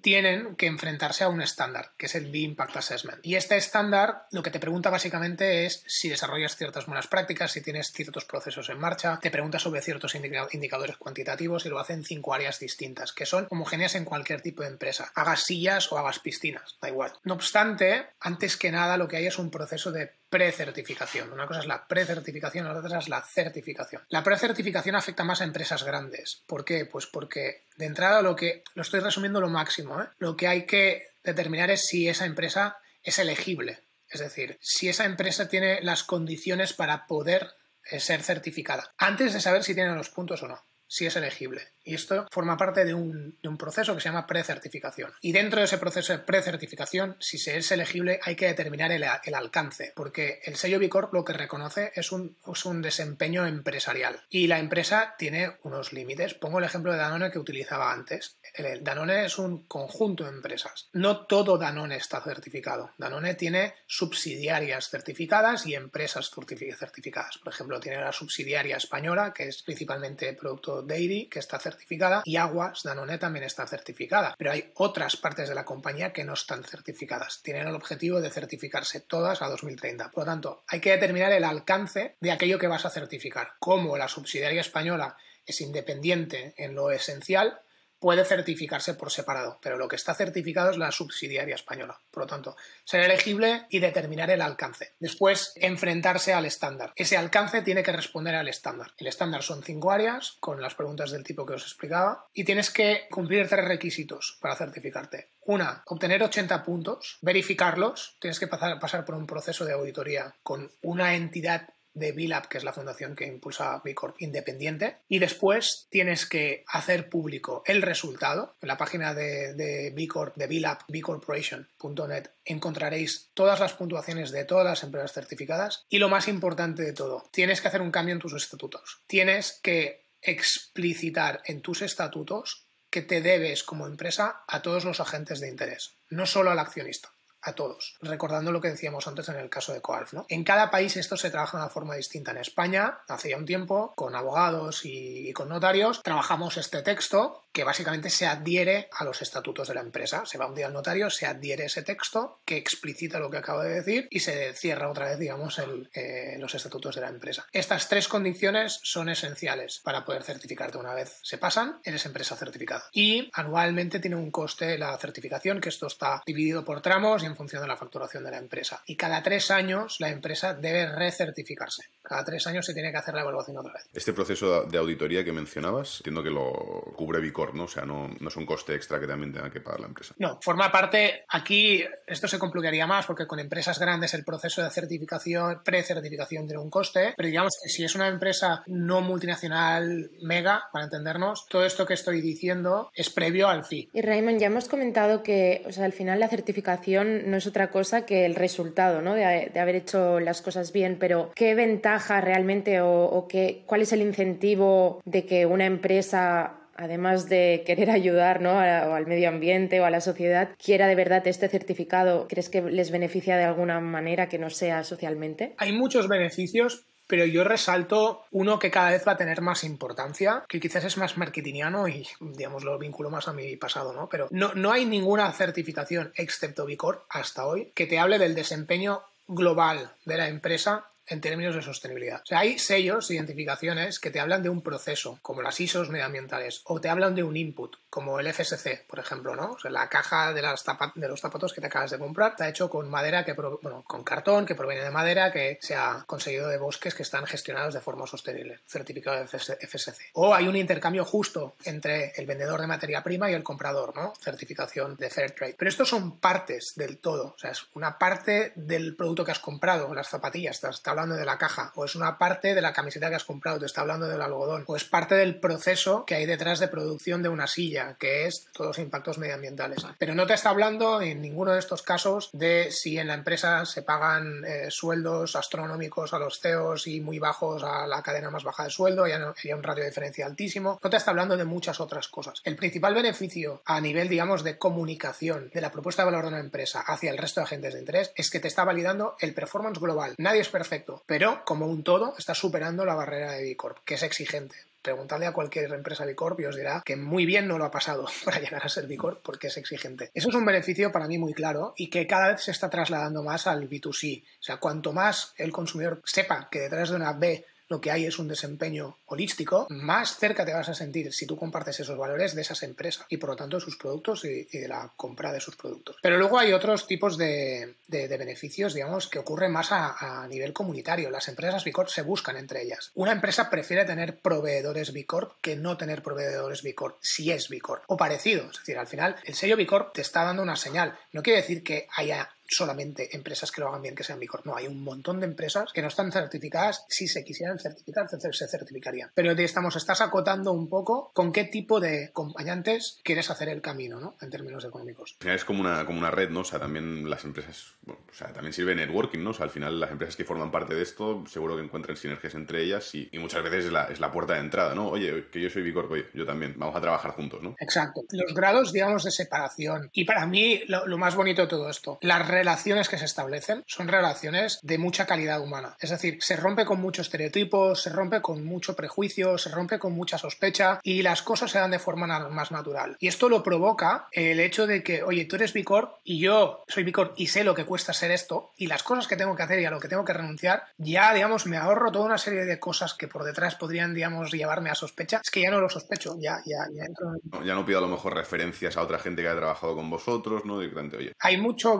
[0.00, 3.24] tienen que enfrentarse a un estándar, que es el B-Impact Assessment.
[3.24, 7.62] Y este estándar lo que te pregunta básicamente es si desarrollas ciertas buenas prácticas, si
[7.62, 12.04] tienes ciertos procesos en marcha, te pregunta sobre ciertos indicadores cuantitativos y lo hace en
[12.04, 15.10] cinco áreas distintas, que son homogéneas en cualquier tipo de empresa.
[15.14, 17.12] Hagas sillas o hagas piscinas, da igual.
[17.24, 21.32] No obstante, antes que nada lo que hay es un proceso de precertificación.
[21.32, 24.02] Una cosa es la precertificación, la otra es la certificación.
[24.08, 26.42] La precertificación afecta más a empresas grandes.
[26.46, 26.84] ¿Por qué?
[26.84, 30.08] Pues porque de entrada lo que lo estoy resumiendo lo máximo ¿eh?
[30.18, 33.84] Lo que hay que determinar es si esa empresa es elegible.
[34.08, 37.50] Es decir, si esa empresa tiene las condiciones para poder
[37.90, 41.62] eh, ser certificada, antes de saber si tiene los puntos o no si es elegible.
[41.88, 45.12] Y esto forma parte de un, proceso que se llama precertificación.
[45.20, 49.04] Y dentro de ese proceso de precertificación, si se es elegible, hay que determinar el,
[49.34, 54.22] alcance, porque el sello Bicorp lo que reconoce es un, es un desempeño empresarial.
[54.28, 56.34] Y la empresa tiene unos límites.
[56.34, 58.36] Pongo el ejemplo de Danone que utilizaba antes.
[58.82, 60.88] Danone es un conjunto de empresas.
[60.92, 62.92] No todo Danone está certificado.
[62.98, 66.30] Danone tiene subsidiarias certificadas y empresas
[66.78, 67.38] certificadas.
[67.38, 71.77] Por ejemplo, tiene la subsidiaria española, que es principalmente producto Dairy, que está certificada,
[72.24, 74.34] y Aguas Danone también está certificada.
[74.36, 77.42] Pero hay otras partes de la compañía que no están certificadas.
[77.42, 80.10] Tienen el objetivo de certificarse todas a 2030.
[80.10, 83.52] Por lo tanto, hay que determinar el alcance de aquello que vas a certificar.
[83.58, 87.60] Como la subsidiaria española es independiente en lo esencial,
[87.98, 92.00] puede certificarse por separado, pero lo que está certificado es la subsidiaria española.
[92.10, 94.94] Por lo tanto, ser elegible y determinar el alcance.
[94.98, 96.92] Después, enfrentarse al estándar.
[96.96, 98.92] Ese alcance tiene que responder al estándar.
[98.96, 102.70] El estándar son cinco áreas, con las preguntas del tipo que os explicaba, y tienes
[102.70, 105.30] que cumplir tres requisitos para certificarte.
[105.48, 111.14] Una, obtener 80 puntos, verificarlos, tienes que pasar, por un proceso de auditoría con una
[111.14, 116.26] entidad de BILAB, que es la fundación que impulsa B Corp independiente, y después tienes
[116.26, 118.56] que hacer público el resultado.
[118.60, 124.44] En la página de, de B Corp, de BILAB, bcorporation.net, encontraréis todas las puntuaciones de
[124.44, 128.14] todas las empresas certificadas y lo más importante de todo, tienes que hacer un cambio
[128.14, 129.02] en tus estatutos.
[129.06, 135.40] Tienes que explicitar en tus estatutos que te debes como empresa a todos los agentes
[135.40, 137.12] de interés, no solo al accionista
[137.48, 137.96] a todos.
[138.00, 140.12] Recordando lo que decíamos antes en el caso de Coalf.
[140.12, 140.26] ¿no?
[140.28, 142.30] En cada país esto se trabaja de una forma distinta.
[142.30, 147.64] En España, hace ya un tiempo, con abogados y, con notarios, trabajamos este texto que
[147.64, 150.24] básicamente se adhiere a los estatutos de la empresa.
[150.26, 153.62] Se va un día al notario, se adhiere ese texto que explicita lo que acabo
[153.62, 157.46] de decir y se cierra otra vez, digamos, el, eh, los estatutos de la empresa.
[157.52, 160.78] Estas tres condiciones son esenciales para poder certificarte.
[160.78, 162.84] Una vez se pasan, eres empresa certificada.
[162.92, 167.36] Y anualmente tiene un coste la certificación, que esto está dividido por tramos y en
[167.38, 168.82] función de la facturación de la empresa.
[168.84, 171.84] Y cada tres años la empresa debe recertificarse.
[172.08, 173.86] Cada tres años se tiene que hacer la evaluación otra vez.
[173.92, 176.52] Este proceso de auditoría que mencionabas, entiendo que lo
[176.96, 177.64] cubre Vicor, ¿no?
[177.64, 180.14] O sea, no, no es un coste extra que también tenga que pagar la empresa.
[180.18, 184.70] No, forma parte, aquí esto se complicaría más porque con empresas grandes el proceso de
[184.70, 190.62] certificación, precertificación tiene un coste, pero digamos que si es una empresa no multinacional mega,
[190.72, 193.90] para entendernos, todo esto que estoy diciendo es previo al fee.
[193.92, 197.70] Y Raymond, ya hemos comentado que o sea, al final la certificación no es otra
[197.70, 199.14] cosa que el resultado ¿no?
[199.14, 203.92] de, de haber hecho las cosas bien, pero ¿qué ventaja realmente o, qué, cuál es
[203.92, 208.58] el incentivo de que una empresa además de querer ayudar ¿no?
[208.58, 212.92] al medio ambiente o a la sociedad, quiera de verdad este certificado, ¿crees que les
[212.92, 215.54] beneficia de alguna manera que no sea socialmente?
[215.58, 220.44] Hay muchos beneficios, pero yo resalto uno que cada vez va a tener más importancia,
[220.48, 224.08] que quizás es más marketingiano y, digamos, lo vinculo más a mi pasado, ¿no?
[224.08, 229.02] Pero no, no hay ninguna certificación, excepto Vicor, hasta hoy, que te hable del desempeño
[229.26, 232.20] global de la empresa en términos de sostenibilidad.
[232.22, 236.62] O sea, hay sellos, identificaciones que te hablan de un proceso, como las ISOs medioambientales,
[236.64, 239.52] o te hablan de un input, como el FSC, por ejemplo, ¿no?
[239.52, 242.48] O sea, la caja de, las de los zapatos que te acabas de comprar está
[242.48, 246.48] hecho con madera que, bueno, con cartón que proviene de madera que se ha conseguido
[246.48, 250.10] de bosques que están gestionados de forma sostenible, certificado de FSC.
[250.14, 254.12] O hay un intercambio justo entre el vendedor de materia prima y el comprador, ¿no?
[254.20, 255.56] Certificación de Fairtrade.
[255.58, 259.38] Pero estos son partes del todo, o sea, es una parte del producto que has
[259.38, 262.72] comprado, las zapatillas, te está hablando de la caja, o es una parte de la
[262.72, 266.14] camiseta que has comprado, te está hablando del algodón, o es parte del proceso que
[266.14, 269.84] hay detrás de producción de una silla que es todos los impactos medioambientales.
[269.98, 273.64] Pero no te está hablando en ninguno de estos casos de si en la empresa
[273.64, 278.44] se pagan eh, sueldos astronómicos a los CEOs y muy bajos a la cadena más
[278.44, 280.80] baja de sueldo, y hay un ratio de diferencia altísimo.
[280.82, 282.40] No te está hablando de muchas otras cosas.
[282.44, 286.40] El principal beneficio a nivel, digamos, de comunicación de la propuesta de valor de una
[286.40, 289.78] empresa hacia el resto de agentes de interés es que te está validando el performance
[289.78, 290.14] global.
[290.18, 293.94] Nadie es perfecto, pero como un todo está superando la barrera de B Corp, que
[293.94, 297.64] es exigente preguntadle a cualquier empresa Bicorp y os dirá que muy bien no lo
[297.66, 300.10] ha pasado para llegar a ser Bicorp porque es exigente.
[300.14, 303.22] Eso es un beneficio para mí muy claro y que cada vez se está trasladando
[303.22, 304.22] más al B2C.
[304.22, 308.06] O sea, cuanto más el consumidor sepa que detrás de una B lo que hay
[308.06, 312.34] es un desempeño holístico, más cerca te vas a sentir si tú compartes esos valores
[312.34, 315.40] de esas empresas y por lo tanto de sus productos y, de la compra de
[315.40, 315.96] sus productos.
[316.02, 321.10] Pero luego hay otros tipos de, beneficios, digamos, que ocurren más a, nivel comunitario.
[321.10, 322.90] Las empresas B Corp se buscan entre ellas.
[322.94, 327.48] Una empresa prefiere tener proveedores B Corp que no tener proveedores B Corp si es
[327.48, 328.50] B Corp o parecido.
[328.50, 330.98] Es decir, al final el sello B Corp te está dando una señal.
[331.12, 334.46] No quiere decir que haya solamente empresas que lo hagan bien que sean Bicorp.
[334.46, 336.84] No, hay un montón de empresas que no están certificadas.
[336.88, 339.10] Si se quisieran certificar, se certificarían.
[339.14, 344.00] Pero estamos, estás acotando un poco con qué tipo de acompañantes quieres hacer el camino,
[344.00, 344.16] ¿no?
[344.20, 345.16] En términos económicos.
[345.18, 346.40] Al final es como una, como una red, ¿no?
[346.40, 349.30] O sea, también las empresas, bueno, o sea, también sirve networking, ¿no?
[349.30, 352.34] O sea, al final las empresas que forman parte de esto seguro que encuentran sinergias
[352.34, 354.88] entre ellas y, muchas veces es la, es la, puerta de entrada, ¿no?
[354.88, 357.56] Oye, que yo soy Bicorp, oye, yo también, vamos a trabajar juntos, ¿no?
[357.58, 358.02] Exacto.
[358.10, 359.90] Los grados, digamos, de separación.
[359.92, 363.64] Y para mí, lo, lo más bonito de todo esto, las relaciones que se establecen
[363.66, 365.76] son relaciones de mucha calidad humana.
[365.80, 369.92] Es decir, se rompe con muchos estereotipos, se rompe con mucho prejuicio, se rompe con
[369.92, 372.96] mucha sospecha y las cosas se dan de forma más natural.
[373.00, 376.84] Y esto lo provoca el hecho de que, oye, tú eres Bicor y yo soy
[376.84, 379.58] Bicor y sé lo que cuesta ser esto y las cosas que tengo que hacer
[379.58, 382.60] y a lo que tengo que renunciar, ya, digamos, me ahorro toda una serie de
[382.60, 385.20] cosas que por detrás podrían, digamos, llevarme a sospecha.
[385.24, 387.44] Es que ya no lo sospecho, ya, ya, ya entro en...
[387.44, 390.44] Ya no pido a lo mejor referencias a otra gente que ha trabajado con vosotros,
[390.44, 390.60] ¿no?
[390.60, 391.12] Directamente, oye.
[391.18, 391.78] Hay mucho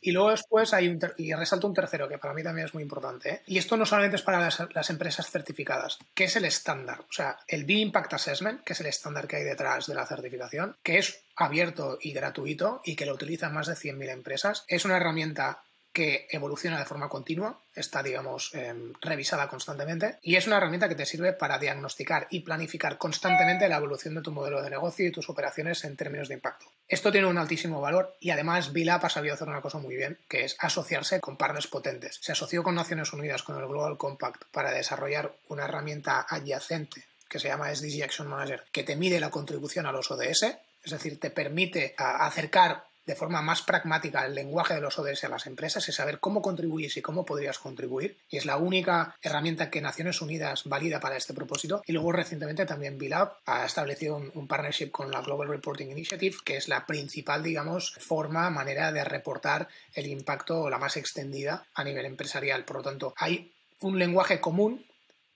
[0.00, 0.98] Y luego después hay un...
[1.16, 3.30] Y resalto un tercero que para mí también es muy importante.
[3.30, 3.42] ¿eh?
[3.46, 7.00] Y esto no solamente es para las, las empresas certificadas, que es el estándar.
[7.00, 10.76] O sea, el B-Impact Assessment, que es el estándar que hay detrás de la certificación,
[10.82, 14.96] que es abierto y gratuito y que lo utilizan más de 100.000 empresas, es una
[14.96, 15.62] herramienta
[15.96, 20.94] que evoluciona de forma continua, está, digamos, em, revisada constantemente y es una herramienta que
[20.94, 25.10] te sirve para diagnosticar y planificar constantemente la evolución de tu modelo de negocio y
[25.10, 26.66] tus operaciones en términos de impacto.
[26.86, 30.18] Esto tiene un altísimo valor y además Vilap ha sabido hacer una cosa muy bien,
[30.28, 32.18] que es asociarse con partners potentes.
[32.20, 37.38] Se asoció con Naciones Unidas, con el Global Compact, para desarrollar una herramienta adyacente que
[37.38, 41.18] se llama SDG Action Manager, que te mide la contribución a los ODS, es decir,
[41.18, 45.88] te permite acercar de forma más pragmática el lenguaje de los ODS a las empresas,
[45.88, 48.18] es saber cómo contribuyes y cómo podrías contribuir.
[48.28, 51.82] Y es la única herramienta que Naciones Unidas valida para este propósito.
[51.86, 56.36] Y luego recientemente también BILAB ha establecido un, un partnership con la Global Reporting Initiative,
[56.44, 61.84] que es la principal, digamos, forma, manera de reportar el impacto la más extendida a
[61.84, 62.64] nivel empresarial.
[62.64, 64.85] Por lo tanto, hay un lenguaje común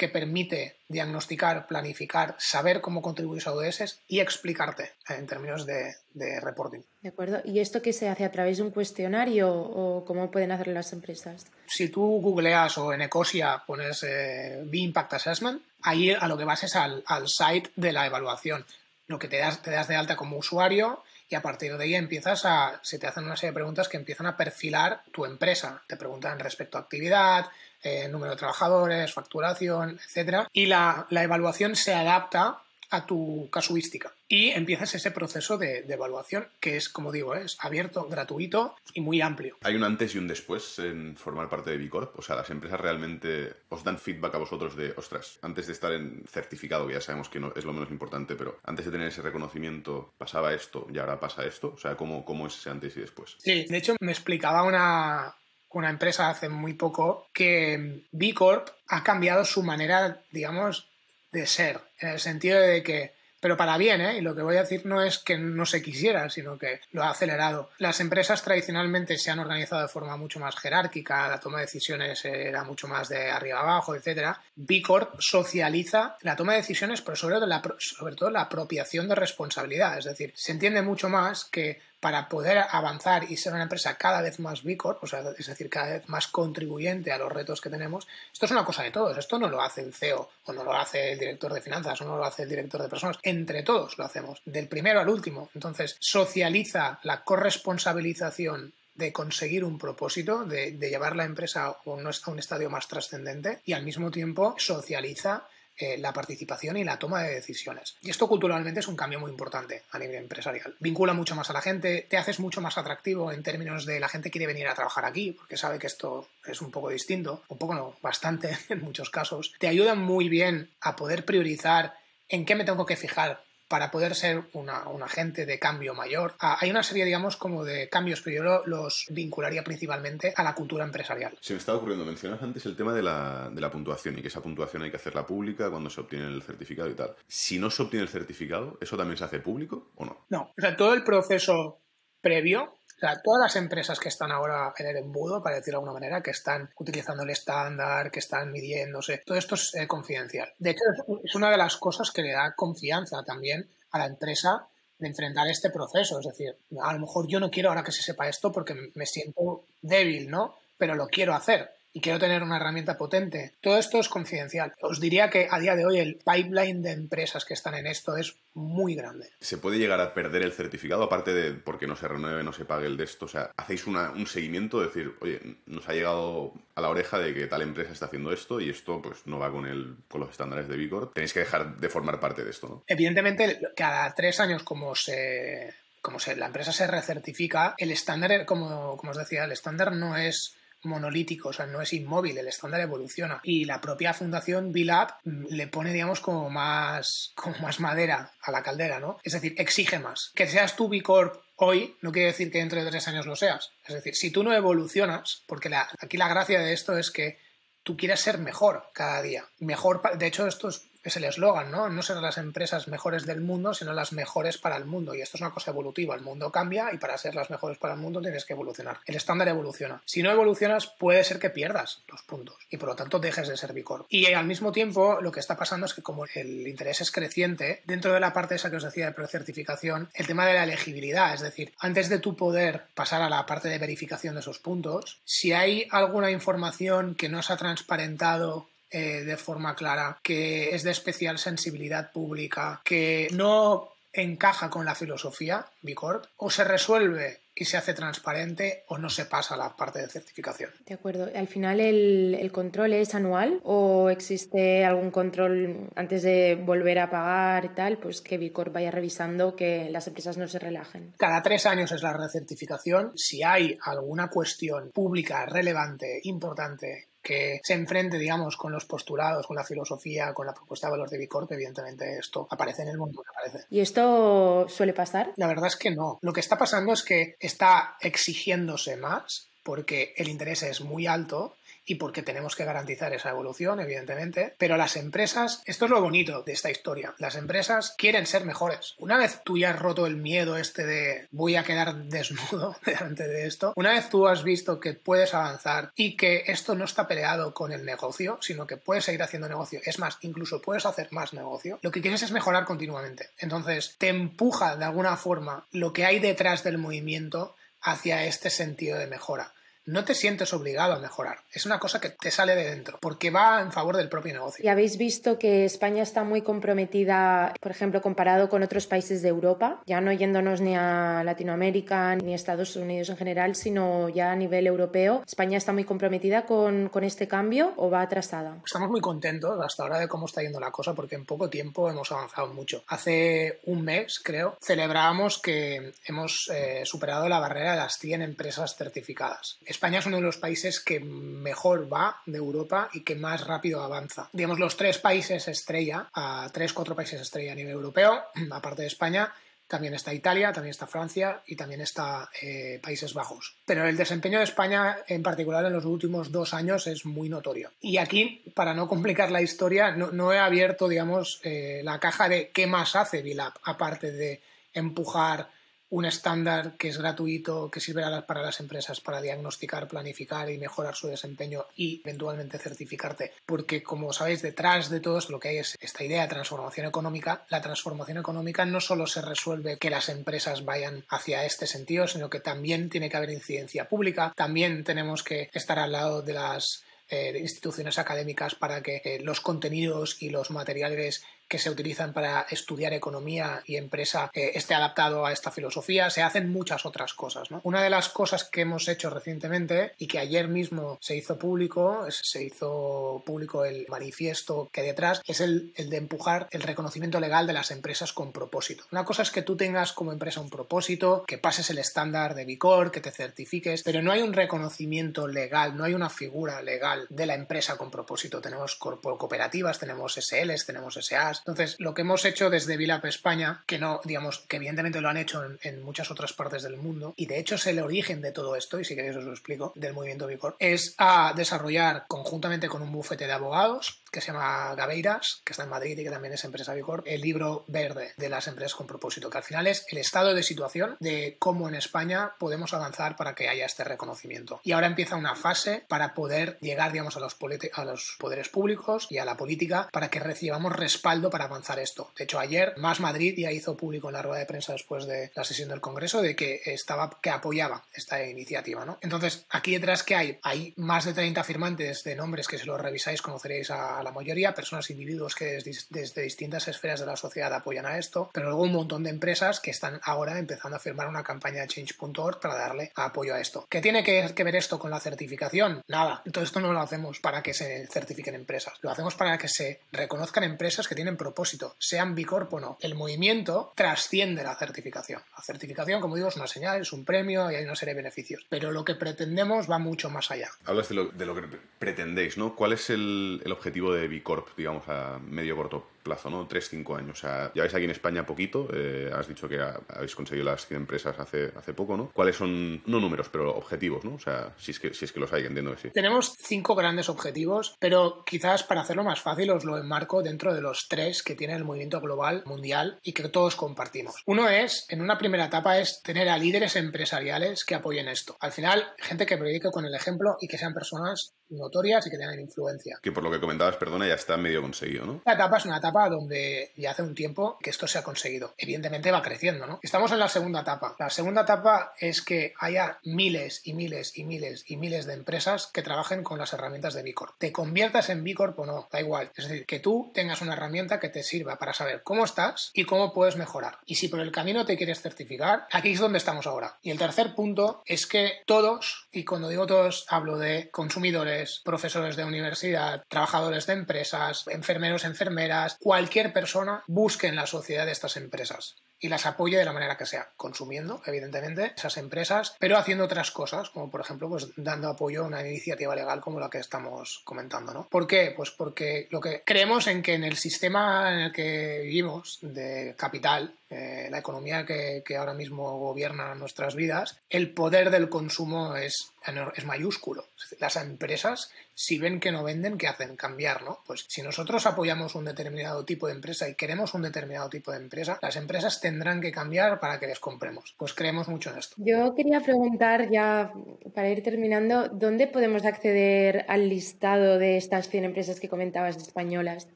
[0.01, 5.95] que permite diagnosticar, planificar, saber cómo contribuir a ODS y explicarte en términos de,
[6.41, 6.81] reporting.
[7.03, 7.43] De acuerdo.
[7.45, 10.95] ¿Y esto qué se hace a través de un cuestionario o cómo pueden hacerlo las
[10.95, 11.47] empresas?
[11.67, 16.65] Si tú googleas o en Ecosia pones eh, B-Impact Assessment, ahí a lo que vas
[16.65, 18.65] es al, site de la evaluación.
[19.07, 21.95] Lo que te das, te das de alta como usuario y a partir de ahí
[21.95, 25.81] empiezas a, se te hacen una serie de preguntas que empiezan a perfilar tu empresa.
[25.87, 27.47] Te preguntan respecto a actividad,
[27.83, 30.49] eh, número de trabajadores, facturación, etc.
[30.53, 34.13] Y la, evaluación se adapta a tu casuística.
[34.29, 39.21] Y empiezas ese proceso de, evaluación que es, como digo, es abierto, gratuito y muy
[39.21, 39.57] amplio.
[39.63, 42.19] ¿Hay un antes y un después en formar parte de Bicorp?
[42.19, 45.93] O sea, las empresas realmente os dan feedback a vosotros de, ostras, antes de estar
[45.93, 49.09] en certificado, que ya sabemos que no es lo menos importante, pero antes de tener
[49.09, 51.73] ese reconocimiento pasaba esto y ahora pasa esto.
[51.75, 53.37] O sea, ¿cómo, cómo es ese antes y después?
[53.39, 55.35] Sí, de hecho me explicaba una,
[55.71, 60.90] una empresa hace muy poco que B Corp ha cambiado su manera, digamos,
[61.33, 64.19] de ser, en el sentido de que pero para bien, ¿eh?
[64.19, 67.03] Y lo que voy a decir no es que no se quisiera, sino que lo
[67.03, 67.71] ha acelerado.
[67.79, 72.23] Las empresas tradicionalmente se han organizado de forma mucho más jerárquica, la toma de decisiones
[72.27, 74.37] era mucho más de arriba abajo, etc.
[74.57, 79.15] B Corp socializa la toma de decisiones, pero sobre la, sobre todo la apropiación de
[79.15, 79.99] responsabilidad.
[79.99, 84.23] Es decir, se entiende mucho más que para poder avanzar y ser una empresa cada
[84.23, 87.71] vez más B o sea, es decir, cada vez más contribuyente a los retos que
[87.71, 89.17] tenemos, esto es una cosa de todos.
[89.19, 92.05] Esto no lo hace el CEO o no lo hace el director de finanzas o
[92.05, 93.19] no lo hace el director de personas.
[93.23, 95.51] Entre todos lo hacemos, del primero al último.
[95.55, 102.71] Entonces, socializa la corresponsabilización de conseguir un propósito, de, llevar la empresa a un estadio
[102.71, 105.47] más trascendente y al mismo tiempo socializa
[105.81, 107.97] eh, la participación y la toma de decisiones.
[108.03, 110.77] Y esto culturalmente es un cambio muy importante a nivel empresarial.
[110.79, 114.09] Vincula mucho más a la gente, te haces mucho más atractivo en términos de la
[114.09, 117.57] gente quiere venir a trabajar aquí porque sabe que esto es un poco distinto, un
[117.57, 119.55] poco no, bastante en muchos casos.
[119.59, 121.95] Te ayuda muy bien a poder priorizar
[122.29, 126.35] en qué me tengo que fijar para poder ser una, un agente de cambio mayor.
[126.41, 130.57] Ah, hay una serie, digamos, como de cambios, pero yo los vincularía principalmente a la
[130.57, 131.39] cultura empresarial.
[131.41, 134.29] Se me estaba ocurriendo, mencionas antes el tema de la, de la puntuación y que
[134.29, 137.15] esa puntuación hay que hacerla pública cuando se obtiene el certificado y tal.
[137.29, 140.27] Si no se obtiene el certificado, ¿eso también se hace público o no?
[140.31, 141.81] No, o sea, todo el proceso
[142.21, 146.01] previo sea, todas las empresas que están ahora en el embudo, para decirlo de alguna
[146.01, 150.53] manera, que están utilizando el estándar, que están midiéndose, todo esto es eh, confidencial.
[150.59, 150.85] De hecho,
[151.25, 155.49] es una de las cosas que le da confianza también a la empresa de enfrentar
[155.49, 156.21] este proceso.
[156.21, 159.07] Es decir, a lo mejor yo no quiero ahora que se sepa esto porque me
[159.07, 160.57] siento débil, ¿no?
[160.77, 163.55] Pero lo quiero hacer y quiero tener una herramienta potente.
[163.61, 164.75] Todo esto es confidencial.
[164.81, 168.17] Os diría que a día de hoy el pipeline de empresas que están en esto
[168.17, 169.31] es muy grande.
[169.41, 172.65] ¿Se puede llegar a perder el certificado aparte de porque no se renueve, no se
[172.65, 173.25] pague el de esto?
[173.27, 174.81] O sea, ¿hacéis un seguimiento?
[174.81, 178.61] decir, oye, nos ha llegado a la oreja de que tal empresa está haciendo esto
[178.61, 181.13] y esto pues no va con, el, con los estándares de Vigor.
[181.13, 182.85] Tenéis que dejar de formar parte de esto, ¿no?
[182.87, 185.75] Evidentemente, cada tres años como se...
[186.03, 190.17] Como se, la empresa se recertifica, el estándar, como, como os decía, el estándar no
[190.17, 193.41] es monolítico, o sea, no es inmóvil, el estándar evoluciona.
[193.43, 198.51] Y la propia fundación Bilab mm, le pone, digamos, como más, como más madera a
[198.51, 199.19] la caldera, ¿no?
[199.23, 200.33] Es decir, exige más.
[200.35, 203.37] Que seas tú B Corp hoy no quiere decir que dentro de tres años lo
[203.37, 203.73] seas.
[203.87, 207.39] Es decir, si tú no evolucionas, porque aquí la gracia de esto es que
[207.83, 209.45] tú quieres ser mejor cada día.
[209.59, 211.89] Mejor, de hecho, esto es es el eslogan, ¿no?
[211.89, 215.15] No ser las empresas mejores del mundo, sino las mejores para el mundo.
[215.15, 216.15] Y esto es una cosa evolutiva.
[216.15, 218.99] El mundo cambia y para ser las mejores para el mundo tienes que evolucionar.
[219.07, 220.03] El estándar evoluciona.
[220.05, 223.57] Si no evolucionas, puede ser que pierdas los puntos y por lo tanto dejes de
[223.57, 224.07] ser Bicor.
[224.09, 227.83] Y al mismo tiempo, lo que está pasando es que como el interés es creciente,
[227.85, 231.35] dentro de la parte esa que os decía de precertificación, el tema de la elegibilidad,
[231.35, 235.21] es decir, antes de tu poder pasar a la parte de verificación de esos puntos,
[235.25, 240.83] si hay alguna información que no se ha transparentado eh, de forma clara, que es
[240.83, 247.67] de especial sensibilidad pública, que no encaja con la filosofía Bicorp, o se resuelve y
[247.67, 250.71] se hace transparente o no se pasa a la parte de certificación.
[250.87, 251.29] De acuerdo.
[251.35, 257.67] ¿Al final el, control es anual o existe algún control antes de volver a pagar
[257.67, 257.99] y tal?
[257.99, 261.13] Pues que Bicorp vaya revisando que las empresas no se relajen.
[261.19, 263.13] Cada tres años es la recertificación.
[263.15, 269.57] Si hay alguna cuestión pública relevante, importante que se enfrente, digamos, con los postulados, con
[269.57, 273.23] la filosofía, con la propuesta de valor de Bicorp, evidentemente esto aparece en el mundo
[273.23, 273.67] que aparece.
[273.71, 275.33] ¿Y esto suele pasar?
[275.37, 276.19] La verdad es que no.
[276.23, 281.57] Lo que está pasando es que está exigiéndose más porque el interés es muy alto
[281.91, 284.55] y porque tenemos que garantizar esa evolución, evidentemente.
[284.59, 288.95] Pero las empresas, esto es lo bonito de esta historia, las empresas quieren ser mejores.
[288.99, 293.27] Una vez tú ya has roto el miedo este de voy a quedar desnudo delante
[293.27, 297.09] de esto, una vez tú has visto que puedes avanzar y que esto no está
[297.09, 301.09] peleado con el negocio, sino que puedes seguir haciendo negocio, es más, incluso puedes hacer
[301.11, 303.31] más negocio, lo que quieres es mejorar continuamente.
[303.39, 308.97] Entonces, te empuja de alguna forma lo que hay detrás del movimiento hacia este sentido
[308.97, 309.55] de mejora
[309.91, 311.39] no te sientes obligado a mejorar.
[311.53, 314.65] Es una cosa que te sale de dentro, porque va en favor del propio negocio.
[314.65, 319.29] Y habéis visto que España está muy comprometida, por ejemplo, comparado con otros países de
[319.29, 324.31] Europa, ya no yéndonos ni a Latinoamérica ni a Estados Unidos en general, sino ya
[324.31, 325.25] a nivel europeo.
[325.27, 328.59] ¿España está muy comprometida con, con este cambio o va atrasada?
[328.65, 331.91] Estamos muy contentos hasta ahora de cómo está yendo la cosa, porque en poco tiempo
[331.91, 332.85] hemos avanzado mucho.
[332.87, 338.77] Hace un mes, creo, celebrábamos que hemos eh, superado la barrera de las 100 empresas
[338.77, 339.59] certificadas.
[339.81, 343.83] España es uno de los países que mejor va de Europa y que más rápido
[343.83, 344.29] avanza.
[344.31, 348.89] Digamos, los tres países estrella, a tres, cuatro países estrella a nivel europeo, aparte de
[348.89, 349.33] España,
[349.67, 353.57] también está Italia, también está Francia y también está eh, Países Bajos.
[353.65, 357.71] Pero el desempeño de España, en particular en los últimos dos años, es muy notorio.
[357.81, 362.51] Y aquí, para no complicar la historia, no, he abierto, digamos, eh, la caja de
[362.51, 364.43] qué más hace Vilap, aparte de
[364.75, 365.49] empujar
[365.91, 370.95] un estándar que es gratuito, que sirve para las empresas para diagnosticar, planificar y mejorar
[370.95, 373.33] su desempeño y eventualmente certificarte.
[373.45, 376.87] Porque, como sabéis, detrás de todo esto lo que hay es esta idea de transformación
[376.87, 377.45] económica.
[377.49, 382.31] La transformación económica no solo se resuelve que las empresas vayan hacia este sentido, sino
[382.31, 386.85] que también tiene que haber incidencia pública, también tenemos que estar al lado de las
[387.09, 392.47] eh, instituciones académicas para que eh, los contenidos y los materiales que se utilizan para
[392.49, 396.09] estudiar economía y empresa eh, esté adaptado a esta filosofía.
[396.09, 397.49] Se hacen muchas otras cosas.
[397.65, 402.07] Una de las cosas que hemos hecho recientemente y que ayer mismo se hizo público,
[402.09, 407.19] se hizo público el manifiesto que hay detrás, es el, el de empujar el reconocimiento
[407.19, 408.85] legal de las empresas con propósito.
[408.93, 412.45] Una cosa es que tú tengas como empresa un propósito, que pases el estándar de
[412.45, 417.07] Bicor, que te certifiques, pero no hay un reconocimiento legal, no hay una figura legal
[417.11, 418.41] de la empresa con propósito.
[418.41, 423.79] Tenemos cooperativas, tenemos SLs, tenemos SAs, entonces, lo que hemos hecho desde Vilap España, que
[423.79, 427.39] no, digamos, que evidentemente lo han hecho en, muchas otras partes del mundo, y de
[427.39, 430.27] hecho es el origen de todo esto, y si queréis os lo explico, del movimiento
[430.27, 435.53] Bicor, es a desarrollar conjuntamente con un bufete de abogados que se llama Gaveiras, que
[435.53, 438.75] está en Madrid y que también es empresa Bicor, el libro verde de las empresas
[438.75, 442.75] con propósito, que al final es el estado de situación de cómo en España podemos
[442.75, 444.61] avanzar para que haya este reconocimiento.
[444.65, 447.37] Y ahora empieza una fase para poder llegar, digamos, a los,
[447.73, 452.13] a los poderes públicos y a la política para que recibamos respaldo para avanzar esto.
[452.17, 455.31] De hecho, ayer Más Madrid ya hizo público en la rueda de prensa después de
[455.35, 458.99] la sesión del Congreso de que estaba que apoyaba esta iniciativa, ¿no?
[459.01, 462.81] Entonces, aquí detrás que hay hay más de 30 firmantes de nombres que si los
[462.81, 467.87] revisáis conoceréis a la mayoría, personas individuos que desde, distintas esferas de la sociedad apoyan
[467.87, 471.23] a esto, pero luego un montón de empresas que están ahora empezando a firmar una
[471.23, 473.67] campaña de change.org para darle apoyo a esto.
[473.69, 475.83] ¿Qué tiene que, ver esto con la certificación?
[475.89, 476.23] Nada.
[476.25, 479.81] Entonces esto no lo hacemos para que se certifiquen empresas, lo hacemos para que se
[479.93, 482.79] reconozcan empresas que tienen propósito, sean Bicorp o no.
[482.81, 485.23] El movimiento trasciende la certificación.
[485.37, 488.03] La certificación, como digo, es una señal, es un premio y hay una serie de
[488.03, 488.47] beneficios.
[488.49, 490.51] Pero lo que pretendemos va mucho más allá.
[490.65, 491.43] Hablas de lo, de lo que
[491.79, 492.55] pretendéis, ¿no?
[492.55, 496.49] ¿Cuál es el, el objetivo de Bicorp, digamos, a medio corto plazo, ¿no?
[496.49, 497.19] 3-5 años.
[497.19, 500.67] O sea, ya veis aquí en España poquito, eh, has dicho que habéis conseguido las
[500.67, 502.11] 100 empresas hace, hace poco, ¿no?
[502.13, 504.15] ¿Cuáles son, no números, pero objetivos, ¿no?
[504.15, 505.91] O sea, si es que, si es que los hay, entiendo que sí.
[505.91, 510.61] Tenemos cinco grandes objetivos, pero quizás para hacerlo más fácil os lo enmarco dentro de
[510.61, 514.23] los tres que tiene el movimiento global, mundial y que todos compartimos.
[514.27, 518.37] Uno es, en una primera etapa, es tener a líderes empresariales que apoyen esto.
[518.41, 522.19] Al final, gente que predique con el ejemplo y que sean personas notorias y que
[522.19, 522.99] tengan influencia.
[523.03, 525.23] Que por lo que comentabas, perdona, ya está medio conseguido, ¿no?
[525.27, 528.55] La etapa es una etapa donde ya hace un tiempo que esto se ha conseguido.
[528.57, 529.81] Evidentemente va creciendo, ¿no?
[529.83, 530.95] Estamos en la segunda etapa.
[530.99, 535.67] La segunda etapa es que haya miles y miles y miles y miles de empresas
[535.67, 537.39] que trabajen con las herramientas de Bicorp.
[537.39, 539.31] Te conviertas en Bicorp o no, da igual.
[539.37, 542.85] Es decir, que tú tengas una herramienta que te sirva para saber cómo estás y
[542.85, 543.79] cómo puedes mejorar.
[543.87, 546.79] Y si por el camino te quieres certificar, aquí es donde estamos ahora.
[546.83, 552.17] Y el tercer punto es que todos, y cuando digo todos, hablo de consumidores, profesores
[552.17, 558.17] de universidad, trabajadores de empresas, enfermeros, enfermeras, cualquier persona busque en la sociedad de estas
[558.17, 563.05] empresas y las apoye de la manera que sea, consumiendo, evidentemente, esas empresas, pero haciendo
[563.05, 566.59] otras cosas, como por ejemplo, pues dando apoyo a una iniciativa legal como la que
[566.59, 567.89] estamos comentando, ¿no?
[567.89, 568.33] ¿Por qué?
[568.37, 572.95] Pues porque lo que creemos en que en el sistema en el que vivimos de
[572.97, 578.75] capital, eh, la economía que, que, ahora mismo gobierna nuestras vidas, el poder del consumo
[578.77, 579.13] es,
[579.55, 580.27] es mayúsculo.
[580.59, 583.15] Las empresas, si ven que no venden, ¿qué hacen?
[583.15, 583.79] Cambiar, ¿no?
[583.87, 587.79] Pues si nosotros apoyamos un determinado tipo de empresa y queremos un determinado tipo de
[587.79, 590.75] empresa, las empresas tendrán que cambiar para que les compremos.
[590.77, 591.77] Pues creemos mucho en esto.
[591.79, 593.53] Yo quería preguntar ya,
[593.95, 599.69] para ir terminando, ¿dónde podemos acceder al listado de estas 100 empresas que comentabas españolas?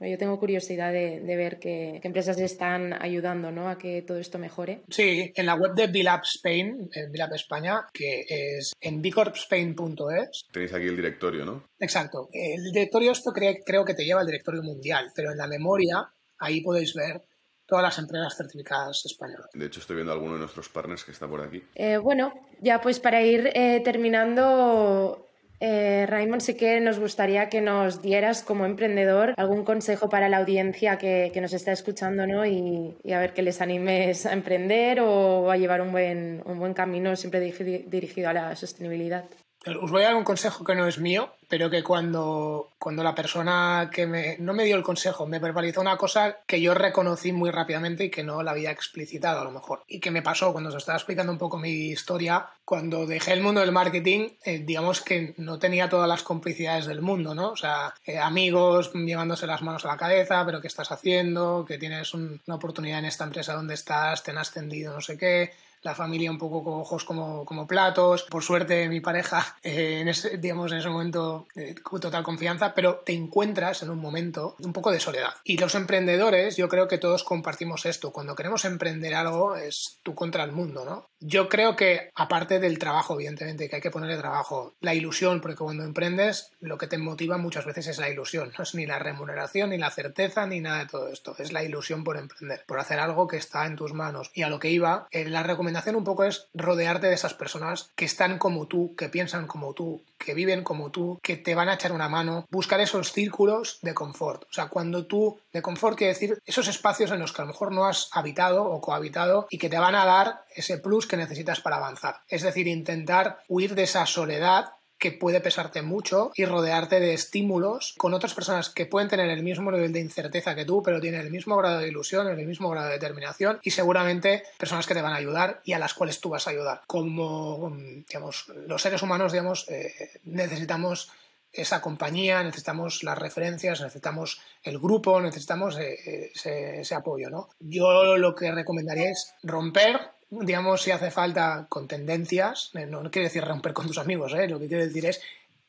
[0.00, 3.68] Yo tengo curiosidad de, de ver qué, qué empresas están ayudando, ¿no?
[3.76, 4.82] que todo esto mejore?
[4.88, 10.46] Sí, en la web de Bilab Spain, en Bilab España, que es en bicorpspain.es.
[10.52, 11.64] Tenéis aquí el directorio, ¿no?
[11.78, 12.28] Exacto.
[12.32, 16.60] El directorio esto creo que te lleva al directorio mundial, pero en la memoria ahí
[16.60, 17.22] podéis ver
[17.66, 19.46] todas las empresas certificadas españolas.
[19.52, 21.62] De hecho, estoy viendo alguno de nuestros partners que está por aquí.
[21.74, 25.28] Eh, bueno, ya pues para ir eh, terminando,
[25.60, 30.38] eh, Raymond, sí que nos gustaría que nos dieras como emprendedor algún consejo para la
[30.38, 32.44] audiencia que, nos está escuchando ¿no?
[32.44, 36.74] y, a ver que les animes a emprender o a llevar un buen, un buen
[36.74, 39.24] camino siempre dirigido a la sostenibilidad.
[39.66, 43.14] Os voy a dar un consejo que no es mío, pero que cuando, cuando la
[43.14, 47.32] persona que me, no me dio el consejo me verbalizó una cosa que yo reconocí
[47.32, 49.82] muy rápidamente y que no la había explicitado a lo mejor.
[49.88, 53.40] Y que me pasó cuando se estaba explicando un poco mi historia, cuando dejé el
[53.40, 57.50] mundo del marketing, eh, digamos que no tenía todas las complicidades del mundo, ¿no?
[57.50, 61.64] O sea, eh, amigos llevándose las manos a la cabeza, pero ¿qué estás haciendo?
[61.66, 65.52] Que tienes una oportunidad en esta empresa donde estás, te han ascendido, no sé qué
[65.84, 68.22] la familia un poco con ojos como, como platos.
[68.24, 72.74] Por suerte, mi pareja, eh, en ese, digamos, en ese momento, eh, con total confianza,
[72.74, 75.34] pero te encuentras en un momento un poco de soledad.
[75.44, 78.12] Y los emprendedores, yo creo que todos compartimos esto.
[78.12, 81.10] Cuando queremos emprender algo, es tú contra el mundo, ¿no?
[81.26, 85.56] Yo creo que, aparte del trabajo, evidentemente, que hay que ponerle trabajo, la ilusión, porque
[85.56, 88.52] cuando emprendes, lo que te motiva muchas veces es la ilusión.
[88.58, 91.34] No es ni la remuneración, ni la certeza, ni nada de todo esto.
[91.38, 94.32] Es la ilusión por emprender, por hacer algo que está en tus manos.
[94.34, 97.90] Y a lo que iba, en la recomendación un poco es rodearte de esas personas
[97.96, 101.68] que están como tú, que piensan como tú, que viven como tú, que te van
[101.68, 104.42] a echar una mano, buscar esos círculos de confort.
[104.44, 107.52] O sea, cuando tú, de confort quiere decir esos espacios en los que a lo
[107.52, 111.13] mejor no has habitado o cohabitado y que te van a dar ese plus que
[111.16, 112.16] necesitas para avanzar.
[112.28, 117.94] Es decir, intentar huir de esa soledad que puede pesarte mucho y rodearte de estímulos
[117.98, 121.20] con otras personas que pueden tener el mismo nivel de incerteza que tú, pero tienen
[121.20, 125.02] el mismo grado de ilusión, el mismo grado de determinación y seguramente personas que te
[125.02, 126.82] van a ayudar y a las cuales tú vas a ayudar.
[126.86, 127.76] Como,
[128.08, 129.92] digamos, los seres humanos, digamos, eh,
[130.22, 131.10] necesitamos
[131.52, 137.48] esa compañía, necesitamos las referencias, necesitamos el grupo, necesitamos eh, ese, ese, apoyo, ¿no?
[137.60, 140.00] Yo lo que recomendaría es romper
[140.42, 144.48] digamos, si hace falta con tendencias, eh, no, quiere decir romper con tus amigos, ¿eh?
[144.48, 145.20] lo que quiere decir es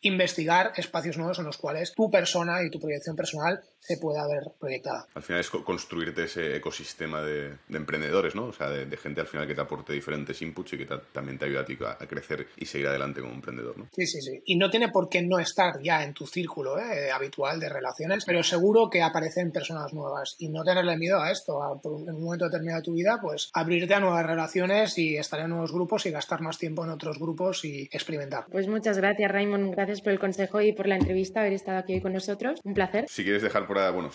[0.01, 4.51] investigar espacios nuevos en los cuales tu persona y tu proyección personal se pueda ver
[4.59, 5.07] proyectada.
[5.13, 8.45] Al final es construirte ese ecosistema de, emprendedores, ¿no?
[8.45, 11.45] O sea, de, gente al final que te aporte diferentes inputs y que también te
[11.45, 13.87] ayude a ti a, crecer y seguir adelante como emprendedor, ¿no?
[13.93, 14.41] Sí, sí, sí.
[14.45, 17.11] Y no tiene por qué no estar ya en tu círculo ¿eh?
[17.11, 21.61] habitual de relaciones, pero seguro que aparecen personas nuevas y no tenerle miedo a esto,
[21.61, 25.39] a, en un momento determinado de tu vida, pues abrirte a nuevas relaciones y estar
[25.39, 28.45] en nuevos grupos y gastar más tiempo en otros grupos y experimentar.
[28.51, 29.71] Pues muchas gracias, Raymond.
[29.71, 32.59] Gracias por el consejo y por la entrevista, haber estado aquí hoy con nosotros.
[32.63, 33.05] Un placer.
[33.09, 34.09] Si quieres dejar por bueno,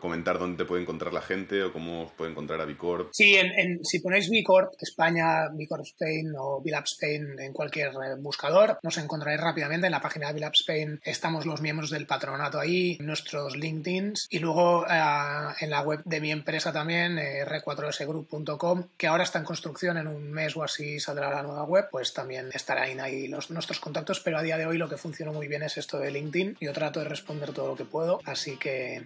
[0.00, 3.10] comentar dónde puede encontrar la gente o cómo puede encontrar a Bicorp.
[3.12, 8.78] Sí, en, si ponéis Bicorp España, Bicorp Spain o Bilab Spain en cualquier eh, buscador,
[8.82, 9.86] nos encontraréis rápidamente.
[9.86, 14.38] En la página de Bilab Spain estamos los miembros del patronato ahí, nuestros LinkedIns y
[14.38, 19.44] luego eh, en la web de mi empresa también, eh, r4sgroup.com, que ahora está en
[19.44, 23.80] construcción, en un mes o así saldrá la nueva web, pues también estarán ahí nuestros
[23.80, 26.56] contactos, pero a día de hoy lo que funciona muy bien es esto de LinkedIn.
[26.60, 29.05] Yo trato de responder todo lo que puedo, así que